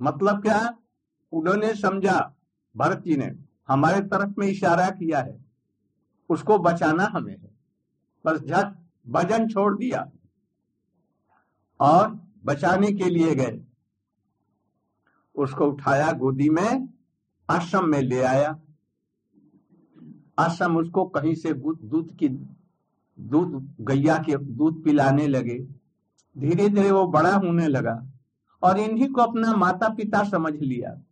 मतलब 0.00 0.42
क्या? 0.42 0.76
उन्होंने 1.32 1.74
समझा 1.74 2.34
भरत 2.76 2.98
जी 2.98 3.16
ने 3.16 3.36
हमारे 3.68 4.00
तरफ़ 4.00 4.34
में 4.38 4.46
इशारा 4.46 4.90
किया 4.90 5.20
है। 5.20 5.44
उसको 6.28 6.58
बचाना 6.58 7.04
हमें 7.04 7.36
है। 7.38 7.50
बस 8.24 8.40
झट 8.40 8.76
भजन 9.08 9.48
छोड़ 9.48 9.78
दिया। 9.78 10.10
और 11.80 12.20
बचाने 12.44 12.92
के 12.92 13.04
लिए 13.04 13.34
गए। 13.34 13.64
उसको 15.34 15.66
उठाया 15.66 16.12
गोदी 16.12 16.50
में, 16.50 16.88
आश्रम 17.50 17.88
में 17.88 18.02
ले 18.02 18.22
आया। 18.22 18.60
आश्रम 20.38 20.76
उसको 20.76 21.04
कहीं 21.04 21.34
से 21.34 21.52
दूध 21.52 22.16
की, 22.16 22.28
दूध, 23.20 23.76
गैया 23.80 24.18
के 24.18 24.36
दूध 24.36 24.84
पिलाने 24.84 25.26
लगे। 25.26 25.58
धीरे 26.38 26.68
धीरे 26.68 26.90
वो 26.90 27.06
बड़ा 27.06 27.36
होने 27.36 27.68
लगा 27.68 28.06
और 28.62 28.78
इन्हीं 28.78 29.08
को 29.08 29.20
अपना 29.20 29.56
माता 29.56 29.88
पिता 29.88 30.24
समझ 30.24 30.54
लिया। 30.54 31.02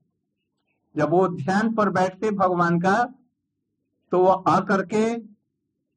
जब 0.95 1.11
वो 1.11 1.27
ध्यान 1.29 1.73
पर 1.75 1.91
बैठते 1.91 2.31
भगवान 2.31 2.81
का 2.81 3.03
तो 4.13 4.19
वो 4.19 4.31
आकर 4.49 4.83
के 4.85 5.05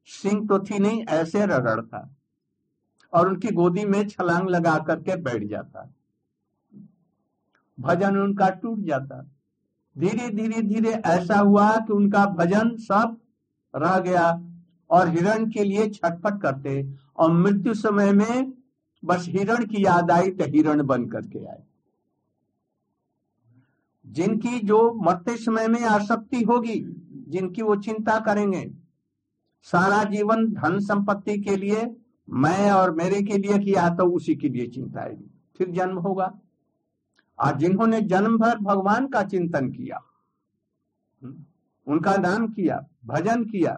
सिंह 0.08 0.46
तो 0.48 0.58
थी 0.58 0.78
नहीं, 0.78 1.04
ऐसे 1.04 1.46
रगड़ता 1.46 2.08
और 3.12 3.28
उनकी 3.28 3.48
गोदी 3.48 3.84
में 3.84 4.06
छलांग 4.08 4.48
लगा 4.50 4.76
करके 4.78 5.16
बैठ 5.16 5.44
जाता। 5.44 5.90
भजन 7.78 8.16
उनका 8.16 8.48
टूट 8.62 8.78
जाता। 8.78 9.20
धीरे 9.96 10.28
धीरे 10.30 10.62
धीरे 10.62 10.90
ऐसा 10.90 11.38
हुआ 11.38 11.70
कि 11.76 11.92
उनका 11.92 12.24
भजन 12.26 12.76
सब 12.78 13.16
रह 13.74 13.98
गया 13.98 14.30
और 14.90 15.08
हिरण 15.08 15.50
के 15.50 15.64
लिए 15.64 15.88
छटपट 15.90 16.40
करते। 16.42 16.82
और 17.16 17.32
मृत्यु 17.32 17.74
समय 17.74 18.12
में 18.12 18.52
बस 19.02 19.24
हिरण 19.28 19.64
की 19.66 19.84
याद 19.84 20.10
आई 20.10 20.30
तो 20.30 20.44
हिरण 20.46 20.82
बन 20.82 21.06
करके 21.06 21.44
आए। 21.46 21.62
जिनकी 24.06 24.58
जो 24.60 24.78
मरते 24.96 25.36
समय 25.36 25.66
में 25.68 25.82
आसक्ति 25.84 26.42
होगी, 26.42 26.80
जिनकी 27.28 27.62
वो 27.62 27.76
चिंता 27.76 28.18
करेंगे। 28.20 28.70
सारा 29.66 30.02
जीवन 30.04 30.46
धन 30.52 30.78
संपत्ति 30.80 31.38
के 31.40 31.56
लिए, 31.56 31.86
मैं 32.28 32.70
और 32.70 32.94
मेरे 32.94 33.22
के 33.22 33.38
लिए 33.38 33.58
किया 33.58 33.88
तो 33.90 34.04
उसी 34.06 34.34
के 34.34 34.48
लिए 34.48 34.66
चिंता 34.66 35.00
आएगी 35.00 35.30
फिर 35.58 35.70
जन्म 35.70 35.98
होगा। 35.98 36.32
और 37.38 37.56
जिन्होंने 37.56 38.00
जन्म 38.02 38.36
भर 38.38 38.58
भगवान 38.58 39.06
का 39.06 39.22
चिंतन 39.24 39.70
किया, 39.70 40.00
उनका 41.86 42.16
नाम 42.16 42.46
किया, 42.48 42.80
भजन 43.04 43.44
किया, 43.44 43.76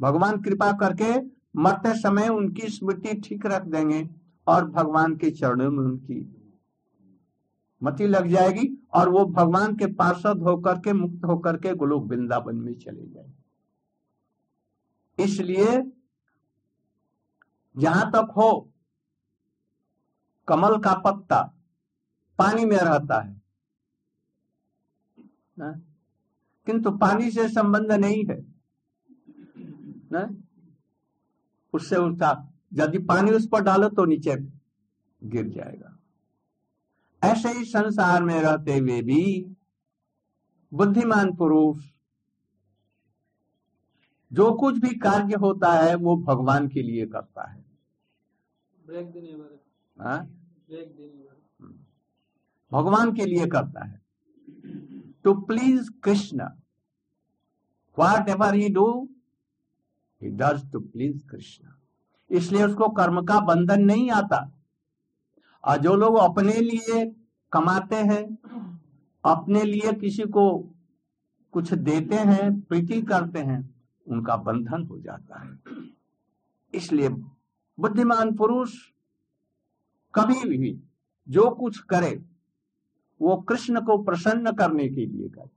भगवान 0.00 0.40
कृपा 0.42 0.70
करके 0.72 1.18
मरते 1.56 1.94
समय 1.94 2.28
उनकी 2.28 2.68
स्मृति 2.68 3.14
ठीक 3.20 3.46
रख 3.46 3.62
देंगे 3.64 4.08
और 4.46 4.70
भगवान 4.70 5.16
के 5.16 5.30
चरणों 5.30 5.70
में 5.70 5.78
उनकी 5.78 6.20
मति 7.82 8.06
लग 8.06 8.26
जाएगी। 8.26 8.66
और 8.92 9.08
वो 9.08 9.24
भगवान 9.24 9.76
के 9.76 9.86
पार्षद 9.86 10.42
होकर 10.42 10.78
के, 10.78 10.92
मुक्त 10.92 11.24
होकर 11.24 11.56
के 11.56 11.74
गोलोक 11.74 12.04
वृंदावन 12.04 12.56
में 12.56 12.74
चले 12.74 13.06
जाएँगे 13.06 13.38
इसलिए 15.24 15.82
जहाँ 17.76 18.10
तक 18.10 18.32
हो, 18.36 18.72
कमल 20.48 20.78
का 20.78 20.94
पत्ता 20.94 21.42
पानी 22.38 22.64
में 22.64 22.76
रहता 22.76 23.20
है 23.20 23.42
ना? 25.58 25.72
किंतु 26.66 26.90
पानी 26.90 27.30
से 27.30 27.48
संबंध 27.48 27.92
नहीं 27.92 28.24
है 28.24 28.40
ना? 30.12 30.28
उससे 31.74 31.96
उसका 31.96 32.52
यदि 32.72 32.98
पानी 32.98 33.30
उस 33.30 33.48
पर 33.48 33.60
डालो 33.60 33.88
तो 33.88 34.04
नीचे 34.04 34.36
गिर 35.24 35.48
जाएगा 35.48 35.97
ऐसे 37.24 37.48
ही 37.48 37.64
संसार 37.64 38.22
में 38.22 38.40
रहते 38.40 38.78
हुए 38.78 39.02
भी 39.02 39.56
बुद्धिमान 40.74 41.34
पुरुष 41.36 41.84
जो 44.32 44.52
कुछ 44.54 44.78
भी 44.78 44.94
कार्य 44.98 45.34
होता 45.34 45.72
है 45.72 45.94
वो 45.94 46.16
भगवान 46.16 46.68
के 46.68 46.82
लिए 46.82 47.06
करता 47.06 47.50
है। 47.50 47.64
ब्रेक 48.86 49.12
देने 49.12 49.32
हाँ? 50.02 50.24
ब्रेक 50.68 50.96
देने। 50.96 51.28
भगवान 52.72 53.12
के 53.12 53.24
लिए 53.24 53.46
करता 53.46 53.84
है। 53.84 54.02
To 55.24 55.34
please 55.34 55.90
Krishna 56.04 56.48
whatever 58.28 58.54
he 58.54 58.68
do 58.68 59.08
he 60.22 60.28
does 60.28 60.72
to 60.72 60.80
please 60.80 61.26
Krishna 61.26 61.68
इसलिए 62.30 62.64
उसको 62.64 62.88
कर्म 62.88 63.24
का 63.24 63.40
बंधन 63.40 63.82
नहीं 63.82 64.10
आता। 64.10 64.57
और 65.64 65.78
जो 65.78 65.94
लोग 65.96 66.16
अपने 66.16 66.52
लिए 66.52 67.04
कमाते 67.52 67.96
हैं 67.96 68.24
अपने 69.24 69.62
लिए 69.62 69.92
किसी 69.92 70.22
को 70.22 70.74
कुछ 71.52 71.72
देते 71.74 72.16
हैं 72.16 72.60
प्रीति 72.60 73.02
करते 73.02 73.38
हैं 73.38 73.60
उनका 74.06 74.36
बंधन 74.36 74.82
हो 74.82 74.98
जाता 75.00 75.42
है। 75.42 75.58
इसलिए 76.74 77.08
बुद्धिमान 77.78 78.34
पुरुष 78.36 78.74
कभी 80.14 80.48
भी 80.48 80.80
जो 81.28 81.50
कुछ 81.50 81.78
करे 81.78 82.24
वो 83.20 83.36
कृष्ण 83.36 83.80
को 83.80 83.96
प्रसन्न 83.98 84.52
करने 84.52 84.88
के 84.88 85.06
लिए 85.06 85.28
करे। 85.28 85.56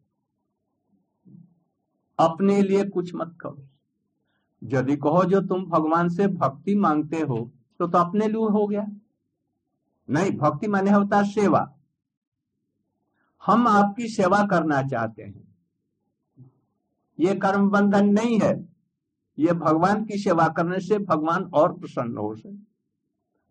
अपने 2.20 2.62
लिए 2.62 2.86
कुछ 2.90 3.16
मत 3.16 3.38
करो। 3.42 3.68
यदि 4.64 4.98
कहो 4.98 5.24
जो 5.24 5.42
तुम 5.42 5.66
भगवान 5.66 6.10
से 6.10 6.28
भक्ति 6.28 6.76
मांगते 6.76 7.20
हो 7.20 7.52
तो, 7.80 7.88
तो 7.88 7.98
अपने 7.98 8.28
लिए 8.28 8.50
हो 8.50 8.68
गया। 8.68 8.86
नहीं, 10.12 10.32
भक्ति 10.32 10.68
माने 10.68 10.92
होता 10.92 11.24
सेवा। 11.24 11.78
हम 13.46 13.68
आपकी 13.68 14.08
सेवा 14.08 14.46
करना 14.46 14.84
चाहते 14.84 15.24
हैं। 15.24 15.56
ये 17.20 17.36
कर्म 17.36 17.70
बंधन 17.70 18.06
नहीं 18.06 18.40
है। 18.40 18.70
ये 19.40 19.54
भगवान 19.54 20.06
की 20.06 20.18
सेवा 20.18 20.48
करने 20.48 20.80
से 20.80 21.00
भगवान 21.00 21.44
और 21.44 21.80
प्रसन्न 21.80 22.18
हो 22.18 22.36
सके। 22.36 22.72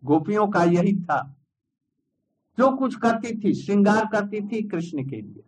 गोपियों 0.03 0.47
का 0.47 0.63
यही 0.63 1.01
था। 1.01 1.35
जो 2.59 2.77
कुछ 2.77 2.95
करती 2.95 3.43
थी, 3.43 3.53
श्रृंगार 3.53 4.05
करती 4.05 4.41
थी 4.41 4.67
कृष्ण 4.67 5.09
के 5.09 5.21
लिए। 5.21 5.43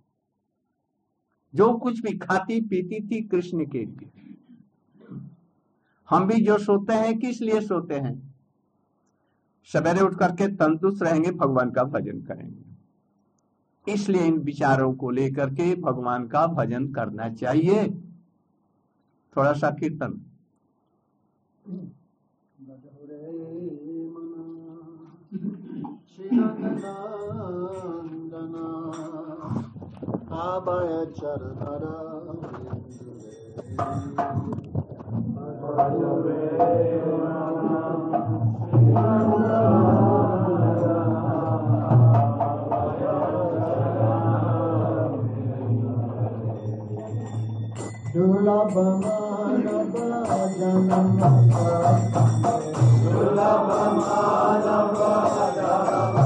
जो 1.55 1.73
कुछ 1.73 1.99
भी 1.99 2.17
खाती, 2.17 2.61
पीती 2.61 3.07
थी 3.07 3.27
कृष्ण 3.27 3.65
के 3.65 3.85
लिए। 3.85 4.35
हम 6.09 6.27
भी 6.27 6.45
जो 6.45 6.57
सोते 6.57 6.93
हैं, 6.93 7.19
किस 7.19 7.41
लिए 7.41 7.61
सोते 7.61 7.95
हैं? 7.95 8.32
सवेरे 9.65 10.01
उठ 10.01 10.15
करके 10.15 10.47
तंदुरुस्त 10.47 11.03
रहेंगे, 11.03 11.31
भगवान 11.31 11.71
का 11.71 11.83
भजन 11.83 12.21
करेंगे। 12.21 13.93
इसलिए 13.93 14.21
इन 14.21 14.37
विचारों 14.37 14.93
को 14.93 15.09
लेकर 15.11 15.49
के 15.49 15.75
भगवान 15.75 16.27
का 16.27 16.47
भजन 16.47 16.93
करना 16.93 17.29
चाहिए। 17.29 17.87
थोड़ा 19.37 19.53
सा 19.53 19.71
कीर्तन। 19.71 20.21
दुर्लभ 48.12 48.74
मानव 49.02 49.94
जन्म 50.58 50.90
दुर्लभ 53.04 53.70
मानव 53.98 54.94
तो 54.98 56.21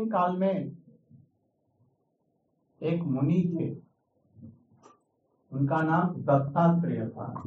प्राचीन 0.00 0.10
काल 0.10 0.36
में 0.36 0.76
एक 2.82 3.02
मुनि 3.02 3.56
थे। 3.56 3.74
उनका 5.52 5.82
नाम 5.82 6.22
दत्तात्रेय 6.22 7.08
था। 7.08 7.42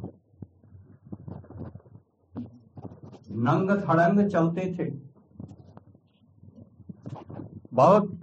नंग 3.30 3.70
थड़ंग 3.70 4.30
चलते 4.30 4.76
थे। 4.78 4.90
बहुत 7.74 8.20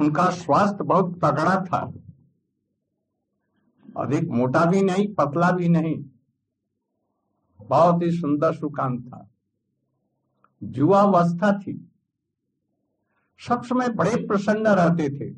उनका 0.00 0.30
स्वास्थ्य 0.30 0.84
बहुत 0.84 1.18
तगड़ा 1.24 1.64
था। 1.64 1.92
अधिक 3.96 4.28
मोटा 4.28 4.64
भी 4.64 4.82
नहीं, 4.82 5.14
पतला 5.14 5.50
भी 5.50 5.68
नहीं। 5.68 6.04
बहुत 7.66 8.02
ही 8.02 8.10
सुंदर 8.10 8.54
सुकांत 8.54 9.06
था। 9.06 9.28
युवावस्था 10.62 11.58
थी। 11.58 11.85
सब 13.38 13.62
समय 13.62 13.88
बड़े 13.88 14.26
प्रसन्न 14.26 14.66
रहते 14.66 15.08
थे। 15.08 15.36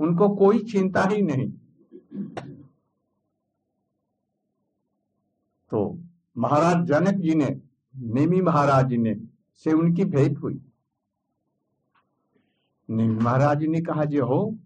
उनको 0.00 0.36
कोई 0.36 0.58
चिंता 0.58 1.02
ही 1.02 1.22
नहीं। 1.22 1.52
तो 5.70 5.98
महाराज 6.38 6.86
जनक 6.86 7.14
जी 7.14 7.34
ने, 7.34 7.60
नेमी 7.96 8.40
महाराज 8.40 8.92
ने, 8.92 9.20
से 9.54 9.72
उनकी 9.72 10.04
भेंट 10.04 10.38
हुई। 10.38 10.60
नेमी 12.90 13.14
महाराज 13.14 13.64
ने 13.64 13.80
कहा, 13.80 14.04
जे 14.04 14.18
हो, 14.18 14.58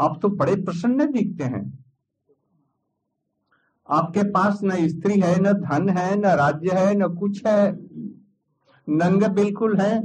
आप 0.00 0.18
तो 0.22 0.28
बड़े 0.28 0.56
प्रसन्न 0.56 1.12
दिखते 1.12 1.44
हैं। 1.44 1.79
आपके 3.90 4.22
पास 4.22 4.60
न 4.64 4.88
स्त्री 4.88 5.20
है, 5.20 5.40
न 5.40 5.52
धन 5.52 5.88
है, 5.88 6.16
न 6.16 6.26
राज्य 6.26 6.70
है, 6.72 6.94
न 6.94 7.14
कुछ 7.14 7.46
है। 7.46 7.72
नंग 8.88 9.24
बिल्कुल 9.24 9.76
है। 9.76 10.02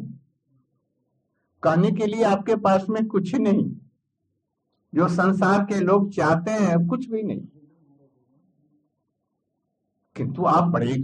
कहने 1.63 1.91
के 1.91 2.05
लिए 2.05 2.23
आपके 2.23 2.55
पास 2.55 2.85
में 2.89 3.07
कुछ 3.07 3.35
नहीं। 3.35 3.77
जो 4.95 5.07
संसार 5.07 5.63
के 5.63 5.79
लोग 5.79 6.11
चाहते 6.11 6.51
हैं, 6.51 6.87
कुछ 6.87 7.09
भी 7.09 7.23
नहीं। 7.23 7.47
किंतु 10.15 10.45
आप 10.45 10.63
बड़े 10.63 11.03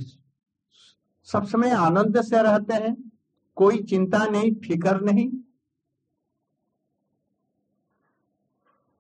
सब 1.24 1.44
समय 1.44 1.70
आनंद 1.70 2.22
से 2.22 2.42
रहते 2.42 2.74
हैं। 2.74 3.12
कोई 3.56 3.84
चिंता 3.84 4.26
नहीं, 4.26 4.56
फिकर 4.56 5.02
नहीं। 5.02 5.30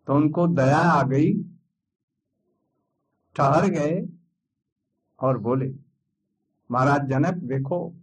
तो 0.08 0.15
उनको 0.15 0.48
दया 0.48 0.78
आ 0.78 1.04
गई। 1.04 1.41
ठहर 3.36 3.70
गए 3.70 4.10
और 5.20 5.38
बोले 5.38 5.76
महाराज 6.72 7.10
जनक 7.10 7.34
देखो। 7.34 7.96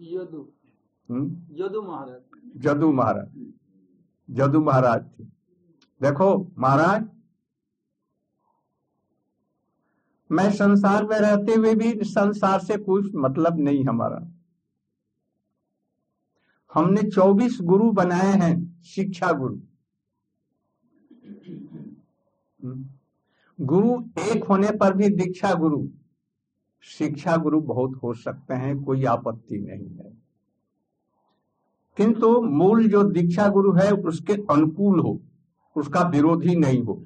यदु। 0.00 0.48
यदु 1.54 1.82
महाराज। 1.82 2.20
जदू 2.56 2.92
महाराज। 2.92 3.52
जदू 4.30 4.60
महाराज 4.60 5.04
थे। 5.04 5.24
देखो 6.00 6.52
महाराज 6.58 7.08
मैं 10.32 10.50
संसार 10.52 11.04
में 11.06 11.18
रहते 11.18 11.54
हुए 11.54 11.74
भी 11.74 12.04
संसार 12.04 12.60
से 12.60 12.76
कुछ 12.76 13.14
मतलब 13.14 13.58
नहीं 13.58 13.84
हमारा। 13.84 14.18
हमने 16.74 17.02
24 17.02 17.60
गुरु 17.60 17.90
बनाए 17.92 18.32
हैं 18.32 18.82
शिक्षा 18.82 19.32
गुरु। 19.32 19.60
गुरु 23.60 24.04
एक 24.18 24.44
होने 24.44 24.70
पर 24.70 24.94
भी 24.94 25.08
दीक्षा 25.08 25.54
गुरु। 25.54 25.88
शिक्षा 26.82 27.36
गुरु 27.36 27.60
बहुत 27.60 28.00
हो 28.02 28.14
सकते 28.14 28.54
हैं, 28.54 28.84
कोई 28.84 29.04
आपत्ति 29.04 29.58
नहीं 29.58 29.88
है। 29.88 30.22
किंतु 31.96 32.42
मूल 32.42 32.88
जो 32.88 33.04
दीक्षा 33.04 33.48
गुरु 33.48 33.72
है, 33.72 33.90
उसके 33.90 34.32
अनुकूल 34.32 35.00
हो, 35.00 35.20
उसका 35.76 36.00
विरोधी 36.00 36.56
नहीं 36.56 36.82
हो। 36.82 37.04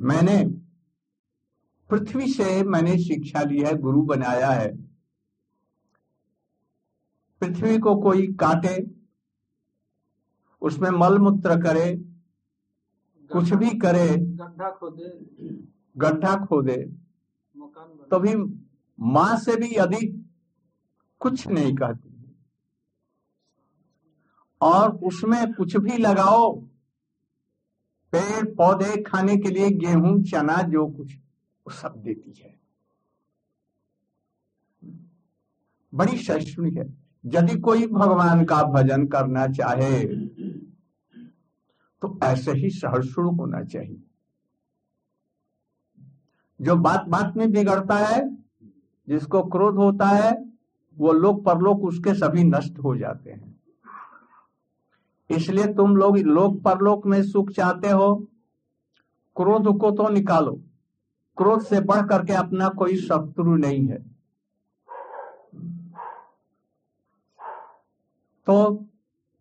मैंने 0.00 0.46
पृथ्वी 1.90 2.32
से 2.32 2.62
मैंने 2.62 2.98
शिक्षा 2.98 3.42
ली 3.42 3.60
है, 3.60 3.74
गुरु 3.74 4.02
बनाया 4.02 4.50
है। 4.50 4.76
पृथ्वी 7.40 7.78
को 7.78 7.96
कोई 7.96 8.26
काटे, 8.26 8.90
उसमें 10.62 10.90
मल 10.90 11.18
मूत्र 11.18 11.62
करे 11.62 12.13
कुछ 13.34 13.52
भी 13.52 13.70
करे 13.78 14.08
गड्ढा 14.16 14.70
खोदे। 14.70 15.08
गड्ढा 15.98 16.34
खोदे 16.46 16.76
मकान 17.56 17.88
बना। 17.88 18.06
तो 18.10 18.18
भी 18.20 18.34
माँ 18.98 19.36
से 19.38 19.56
भी 19.56 19.74
अधिक 19.74 20.12
कुछ 21.20 21.46
नहीं 21.48 21.74
कहती। 21.74 22.10
और 24.60 24.96
उसमें 24.96 25.52
कुछ 25.54 25.76
भी 25.76 25.96
लगाओ 25.98 26.52
पेड़ 28.12 28.44
पौधे 28.54 29.02
खाने 29.02 29.36
के 29.36 29.50
लिए 29.50 29.70
गेहूँ 29.70 30.22
चना 30.22 30.62
जो 30.62 30.86
कुछ 30.86 31.14
वो 31.14 31.72
सब 31.72 31.96
देती 31.96 32.32
है। 32.42 32.54
बड़ी 35.92 36.16
सहिष्णु 36.18 36.70
है। 36.70 36.86
यदि 37.26 37.58
कोई 37.60 37.86
भगवान 37.86 38.44
का 38.44 38.62
भजन 38.62 39.06
करना 39.06 39.46
चाहे 39.48 40.04
तो 42.04 42.18
ऐसे 42.22 42.52
ही 42.52 42.70
सहिष्णु 42.70 43.30
होना 43.30 43.64
चाहिए। 43.64 44.02
जो 46.60 46.76
बात 46.76 47.04
बात 47.08 47.36
में 47.36 47.52
बिगड़ता 47.52 47.94
है, 47.94 48.36
जिसको 49.08 49.42
क्रोध 49.42 49.74
होता 49.74 50.06
है, 50.06 50.52
वो 50.98 51.12
लोक 51.12 51.44
परलोक 51.44 51.84
उसके 51.84 52.14
सभी 52.14 52.44
नष्ट 52.44 52.78
हो 52.78 52.96
जाते 52.96 53.30
हैं। 53.30 53.60
इसलिए 55.30 55.74
तुम 55.74 55.96
लोग 55.96 56.16
लोक 56.16 56.62
परलोक 56.62 57.06
में 57.06 57.22
सुख 57.22 57.50
चाहते 57.50 57.88
हो, 57.88 58.28
क्रोध 59.36 59.78
को 59.80 59.90
तो 59.90 60.08
निकालो। 60.08 60.62
क्रोध 61.36 61.60
से 61.60 61.80
बढ़ 61.80 62.06
करके 62.06 62.32
अपना 62.32 62.68
कोई 62.68 62.96
शत्रु 62.96 63.56
नहीं 63.56 63.88
है। 63.88 64.14
तो 68.46 68.86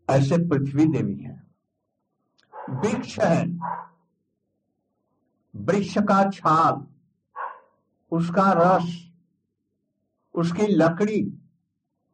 ऐसे 0.10 0.38
पृथ्वी 0.38 0.86
देवी 0.86 1.16
है। 1.16 1.53
वृक्ष 2.72 3.20
है। 3.20 3.46
वृक्ष 5.54 5.98
का 6.00 6.24
छाल 6.32 6.86
उसका 8.12 8.52
रस 8.54 8.94
उसकी 10.36 10.68
लकड़ी 10.68 11.22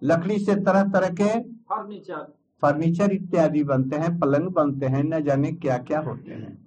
लकड़ी 0.01 0.37
से 0.39 0.55
तरह 0.55 0.83
तरह 0.83 1.09
के 1.11 1.39
फर्नीचर। 1.39 2.27
फर्नीचर 2.63 3.11
इत्यादि 3.11 3.63
बनते 3.63 3.95
हैं 3.95 4.17
पलंग 4.19 4.49
बनते 4.49 4.85
हैं 4.85 5.03
न 5.03 5.23
जाने 5.23 5.51
क्या 5.53 5.77
क्या 5.79 5.99
होते 5.99 6.31
हैं। 6.31 6.57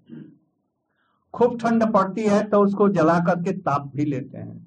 खूब 1.35 1.59
ठंड 1.61 1.85
पड़ती 1.93 2.23
है 2.23 2.43
तो 2.49 2.61
उसको 2.61 2.89
जला 2.89 3.19
करके 3.21 3.53
ताप 3.59 3.91
भी 3.97 4.05
लेते 4.05 4.39
हैं। 4.39 4.61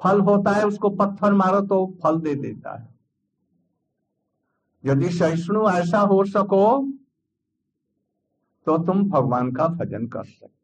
फल 0.00 0.20
होता 0.20 0.50
है 0.50 0.64
उसको 0.66 0.90
पत्थर 0.90 1.32
मारो 1.32 1.60
तो 1.60 1.84
फल 2.02 2.20
दे 2.20 2.34
देता 2.36 2.76
है। 2.78 2.88
यदि 4.84 5.08
सहिष्णु 5.10 5.68
ऐसा 5.70 5.98
हो 6.00 6.24
सको 6.26 6.66
तो 8.70 8.78
तुम 8.78 9.10
भगवान 9.10 9.52
का 9.52 9.66
भजन 9.68 10.06
कर 10.06 10.24
सकते 10.24 10.60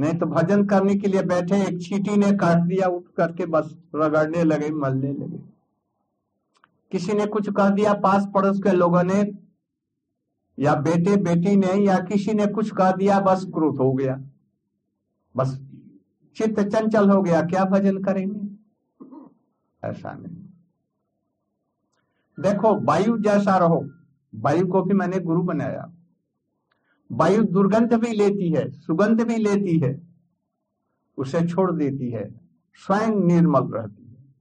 नहीं 0.00 0.14
तो 0.14 0.26
भजन 0.26 0.66
करने 0.66 0.94
के 0.94 1.08
लिए 1.08 1.22
बैठे, 1.22 1.62
एक 1.62 1.82
चीटी 1.82 2.16
ने 2.16 2.32
काट 2.32 2.58
दिया, 2.58 2.88
उठ 2.88 3.04
करके 3.16 3.46
बस 3.46 3.76
रगड़ने 3.94 4.44
लगे, 4.44 4.70
मलने 4.70 5.12
लगे। 5.12 5.38
किसी 6.92 7.12
ने 7.12 7.26
कुछ 7.26 7.50
कह 7.50 7.68
दिया 7.68 7.94
पास 7.94 8.26
पड़ोस 8.34 8.58
के 8.58 8.72
लोगों 8.72 9.02
ने, 9.02 9.32
या 10.58 10.74
बेटे, 10.74 11.16
बेटी 11.16 11.56
ने, 11.56 11.72
या 11.72 11.98
किसी 11.98 12.32
ने 12.32 12.46
कुछ 12.46 12.70
कह 12.70 12.92
दिया, 12.92 13.20
बस 13.20 13.44
क्रोध 13.44 13.76
हो 13.76 13.92
गया। 13.92 14.20
बस 15.36 15.60
चित्त 16.36 16.60
चंचल 16.60 17.10
हो 17.10 17.22
गया, 17.22 17.42
क्या 17.42 17.64
भजन 17.64 18.02
करेंगे? 18.02 18.56
ऐसा 19.88 20.12
नहीं। 20.12 20.36
देखो, 22.40 22.84
वायु 22.84 23.18
जैसा 23.18 23.56
रहो, 23.56 23.90
वायु 24.34 24.66
को 24.66 24.82
भी 24.82 24.94
मैंने 24.94 25.20
गुरु 25.20 25.42
बनाया। 25.42 25.93
वायु 27.12 27.42
दुर्गंध 27.44 27.94
भी 27.94 28.12
लेती 28.12 28.50
है, 28.50 28.70
सुगंध 28.70 29.20
भी 29.20 29.36
लेती 29.36 29.78
है, 29.78 30.08
उसे 31.18 31.46
छोड़ 31.48 31.72
देती 31.72 32.10
है, 32.10 32.40
स्वयं 32.74 33.26
निर्मल 33.26 33.62
रहती 33.62 34.04
है। 34.04 34.34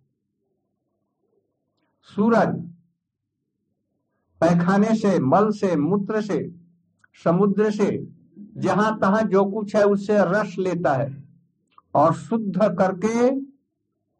सूरज 2.04 2.56
पैखाने 4.42 4.96
से, 4.96 5.20
मल 5.20 5.52
से, 5.52 5.76
मूत्र 5.76 6.22
से, 6.22 6.56
समुद्र 7.24 7.72
से, 7.72 8.08
जहाँ 8.58 9.00
तहां 9.00 9.28
जो 9.28 9.46
कुछ 9.46 9.76
है 9.76 9.84
उससे 9.84 10.18
रस 10.20 10.56
लेता 10.60 10.94
है 10.94 11.24
और 11.94 12.14
शुद्ध 12.14 12.58
करके, 12.58 13.40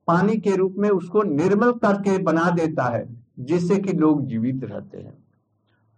पानी 0.08 0.38
के 0.38 0.56
रूप 0.56 0.76
में 0.78 0.90
उसको 0.90 1.24
निर्मल 1.24 1.72
करके 1.72 2.18
बना 2.18 2.50
देता 2.50 2.84
है, 2.84 3.26
जिससे 3.40 3.78
कि 3.78 3.94
लोग 3.94 4.26
जीवित 4.26 4.64
रहते 4.64 4.98
हैं। 4.98 5.24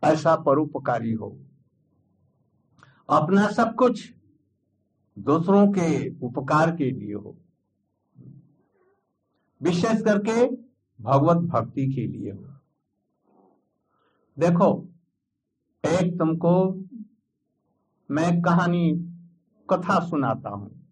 ऐसा 0.03 0.35
परोपकारी 0.35 1.13
हो। 1.13 1.39
अपना 3.09 3.51
सब 3.51 3.75
कुछ 3.75 4.13
दूसरों 5.19 5.67
के 5.67 6.19
उपकार 6.25 6.75
के 6.75 6.91
लिए 6.91 7.13
हो। 7.13 7.37
विशेष 9.61 10.01
करके 10.01 10.47
भगवत 11.03 11.37
भक्ति 11.37 11.93
के 11.93 12.07
लिए 12.07 12.31
हो। 12.31 12.45
देखो, 14.39 14.89
एक 15.85 16.19
तुमको 16.19 16.83
मैं 18.11 18.41
कहानी, 18.41 18.91
कथा 19.69 19.99
सुनाता 19.99 20.49
हूँ। 20.49 20.85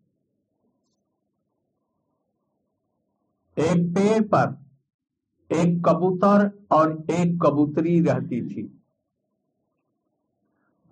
एक 3.58 3.96
पेड़ 3.96 4.24
पर 4.24 4.64
एक 5.52 5.84
कबूतर 5.86 6.68
और 6.72 7.06
एक 7.12 7.40
कबूतरी 7.46 8.02
रहती 8.02 8.50
थी। 8.50 8.83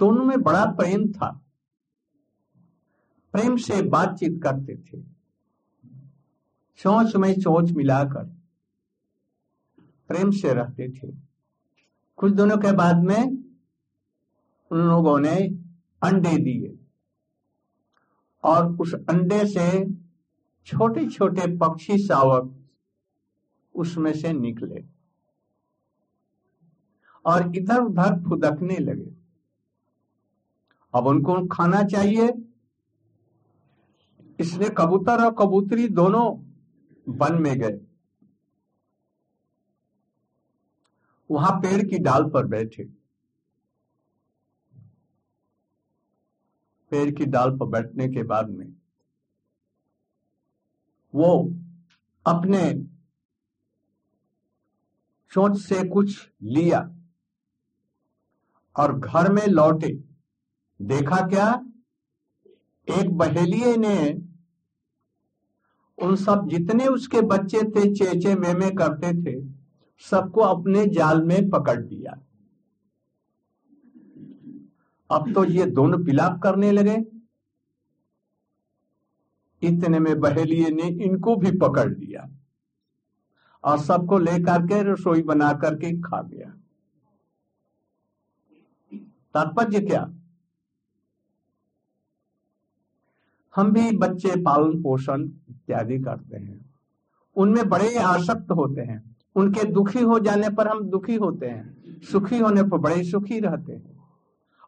दोनों 0.02 0.26
में 0.26 0.42
बड़ा 0.42 0.66
प्रेम 0.66 1.12
था। 1.14 1.30
प्रेम 3.34 3.56
से 3.58 3.82
बातचीत 3.90 4.40
करते 4.44 4.76
थे। 4.78 5.02
चोंच 6.78 7.16
में 7.16 7.34
चोंच 7.34 7.72
मिलाकर 7.72 8.24
प्रेम 10.08 10.32
से 10.32 10.54
रहते 10.54 10.88
थे। 10.92 11.12
कुछ 12.18 12.32
दिनों 12.34 12.58
के 12.58 12.72
बाद 12.72 13.04
में 13.04 13.24
उन 14.72 14.80
लोगों 14.80 15.20
ने 15.20 15.36
अंडे 16.02 16.36
दिए 16.38 16.74
और 18.44 18.66
उस 18.76 18.94
अंडे 19.10 19.46
से 19.48 19.68
छोटे 20.68 21.06
छोटे 21.10 21.48
पक्षी 21.58 21.98
शावक 21.98 22.52
उसमें 23.76 24.14
से 24.14 24.34
निकले 24.34 24.84
और 27.26 27.56
इधर 27.56 27.82
उधर 27.82 28.22
फुदकने 28.24 28.78
लगे। 28.78 29.01
अब 30.94 31.08
उनको 31.08 31.48
खाना 31.48 31.84
चाहिए। 31.84 32.30
इसलिए 34.40 34.70
कबूतर 34.70 35.24
और 35.26 35.36
कबूतरी 35.40 35.88
दोनों 35.90 36.26
वन 37.08 37.42
में 37.42 37.60
गए। 37.60 37.80
वहाँ 41.30 41.52
पेड़ 41.60 41.82
की 41.88 41.98
डाल 42.00 42.24
पर 42.30 42.46
बैठे। 42.46 42.84
पेड़ 46.92 47.10
की 47.12 47.26
डाल 47.26 47.58
पर 47.58 47.66
बैठने 47.66 48.08
के 48.10 48.24
बाद 48.24 48.50
में 48.50 48.68
वो 51.14 51.32
अपने 52.26 52.62
चोट 55.32 55.56
से 55.58 55.88
कुछ 55.90 56.30
लिया 56.44 56.80
और 58.76 58.98
घर 59.00 59.32
में 59.32 59.46
लौटे। 59.48 60.11
देखा 60.82 61.28
क्या? 61.28 61.48
एक 62.88 63.10
बहेलिए 63.18 63.76
ने 63.78 63.98
उन 65.98 66.16
सब 66.16 66.48
जितने 66.48 66.88
उसके 66.88 67.22
बच्चे 67.22 67.62
थे, 67.62 67.94
चेचे 67.96 68.36
मेमे 68.36 68.70
करते 68.72 69.12
थे, 69.24 69.42
सबको 70.02 70.42
अपने 70.42 70.86
जाल 70.86 71.22
में 71.24 71.50
पकड़ 71.50 71.80
लिया 71.82 72.20
अब 75.10 75.34
तो 75.34 75.44
ये 75.46 75.66
दोनों 75.66 75.98
पिलाप 76.06 76.40
करने 76.44 76.72
लगे। 76.72 76.96
इतने 79.62 80.00
में 80.00 80.20
बहेलिए 80.20 80.70
ने 80.70 80.88
इनको 81.06 81.36
भी 81.36 81.52
पकड़ 81.58 81.90
लिया 81.90 82.28
और 83.64 83.80
सबको 83.80 84.18
लेकर 84.18 84.66
के 84.68 84.82
रसोई 84.84 85.22
बना 85.24 85.52
करके 85.54 85.92
खा 86.02 86.22
गया। 86.22 86.50
तात्पर्य 89.36 89.80
क्या? 89.80 90.04
हम 93.56 93.72
भी 93.72 93.98
बच्चे 93.98 94.42
पालन 94.42 94.82
पोषण 94.82 95.26
इत्यादि 95.26 96.00
करते 96.00 96.38
हैं। 96.38 96.76
उनमें 97.36 97.70
बड़े 97.70 97.96
आसक्त 97.96 98.52
होते 98.52 98.82
हैं। 98.82 99.16
उनके 99.36 99.64
दुखी 99.64 100.00
हो 100.00 100.20
जाने 100.20 100.50
पर 100.50 100.68
हम 100.68 100.90
दुखी 100.90 101.16
होते 101.16 101.46
हैं। 101.46 102.00
सुखी 102.02 102.40
होने 102.40 102.64
पर 102.64 102.78
बड़े 102.78 103.04
सुखी 103.04 103.40
रहते 103.40 103.74
हैं। 103.74 104.04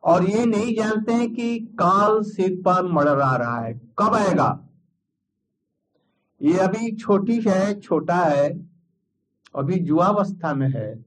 और 0.04 0.30
ये 0.30 0.46
नहीं 0.46 0.76
जानते 0.76 1.14
हैं 1.14 1.34
कि 1.36 1.60
काल 1.60 2.22
सिर 2.22 2.56
पर 2.56 2.92
मड़रा 2.92 3.36
रहा 3.36 3.60
है। 3.60 3.82
कब 4.00 4.14
आएगा? 4.14 4.70
ये 6.42 6.58
अभी 6.58 6.96
छोटी 6.96 7.42
है, 7.48 7.80
छोटा 7.80 8.16
है, 8.16 8.70
अभी 9.56 9.80
जुआवस्था 9.80 10.54
में 10.54 10.70
है। 10.70 11.06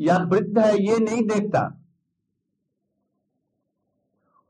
या 0.00 0.18
वृद्ध 0.18 0.58
है, 0.58 0.82
ये 0.82 0.98
नहीं 0.98 1.22
देखता। 1.22 1.85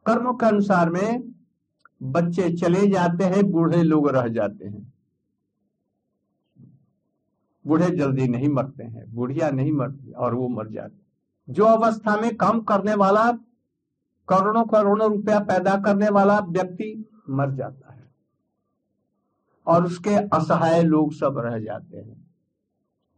कर्मों 0.06 0.34
के 0.34 0.46
अनुसार 0.46 0.90
में 0.90 1.32
बच्चे 2.02 2.50
चले 2.50 2.86
जाते 2.86 3.24
हैं, 3.24 3.50
बूढ़े 3.50 3.82
लोग 3.82 4.08
रह 4.08 4.28
जाते 4.28 4.66
हैं। 4.66 4.92
बूढ़े 7.64 7.90
जल्दी 7.90 8.28
नहीं 8.28 8.48
मरते 8.48 8.84
हैं, 8.84 9.14
बुढ़िया 9.14 9.50
नहीं 9.50 9.72
मरती 9.72 10.12
और 10.12 10.34
वो 10.34 10.48
मर 10.48 10.68
जाते 10.68 11.52
जो 11.52 11.64
अवस्था 11.64 12.16
में 12.16 12.36
काम 12.36 12.60
करने 12.60 12.94
वाला, 12.94 13.30
करोड़ों 14.28 14.64
करोड़ों 14.64 15.10
रुपया 15.10 15.38
पैदा 15.40 15.76
करने 15.76 16.08
वाला 16.08 16.38
व्यक्ति 16.38 17.08
मर 17.30 17.50
जाता 17.50 17.92
है। 17.92 18.04
और 19.66 19.84
उसके 19.84 20.14
असहाय 20.14 20.82
लोग 20.82 21.12
सब 21.12 21.38
रह 21.38 21.58
जाते 21.58 21.96
हैं। 21.96 22.26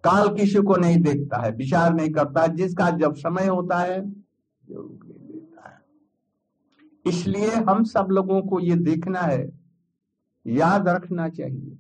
काल 0.05 0.29
किसी 0.35 0.63
को 0.63 0.77
नहीं 0.77 1.01
देखता 1.03 1.43
है, 1.43 1.51
विचार 1.53 1.95
नहीं 1.95 2.11
करता 2.11 2.47
जिसका 2.47 2.91
जब 2.91 3.15
समय 3.15 3.47
होता 3.47 3.79
है 3.79 4.01
ज़रूर 4.11 5.18
इसलिए 7.09 7.51
हम 7.69 7.83
सब 7.85 8.09
लोगों 8.11 8.41
को 8.43 8.61
ये 8.61 8.75
देखना 8.77 9.21
है, 9.21 9.49
याद 10.47 10.89
रखना 10.89 11.29
चाहिए, 11.29 11.79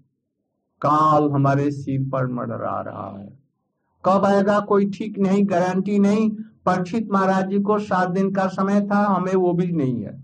काल 0.82 1.30
हमारे 1.30 1.70
सिर 1.70 2.08
पर 2.10 2.26
मडरा 2.32 2.80
रहा 2.80 3.08
है। 3.18 3.28
कब 4.04 4.24
आएगा 4.24 4.58
कोई 4.60 4.90
ठीक 4.90 5.18
नहीं, 5.18 5.44
गारंटी 5.50 5.98
नहीं, 5.98 6.30
परीक्षित 6.66 7.08
महाराज 7.10 7.48
जी 7.50 7.60
को 7.60 7.78
सात 7.78 8.08
दिन 8.10 8.30
का 8.32 8.46
समय 8.48 8.80
था, 8.82 9.04
हमें 9.06 9.34
वो 9.34 9.52
भी 9.52 9.70
नहीं 9.72 10.02
है। 10.04 10.16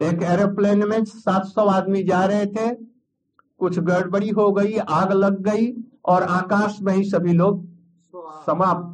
एक 0.00 0.22
एरोप्लेन 0.24 0.88
में 0.88 1.04
700 1.04 1.66
आदमी 1.68 2.02
जा 2.02 2.24
रहे 2.24 2.46
थे, 2.46 2.68
कुछ 3.60 3.78
गड़बड़ी 3.78 4.28
हो 4.28 4.50
गई, 4.52 4.76
आग 4.76 5.12
लग 5.12 5.40
गई, 5.42 5.72
और 6.04 6.22
आकाश 6.22 6.78
में 6.82 6.92
ही 6.94 7.04
सभी 7.04 7.32
लोग 7.32 7.64
समाप्त। 8.46 8.86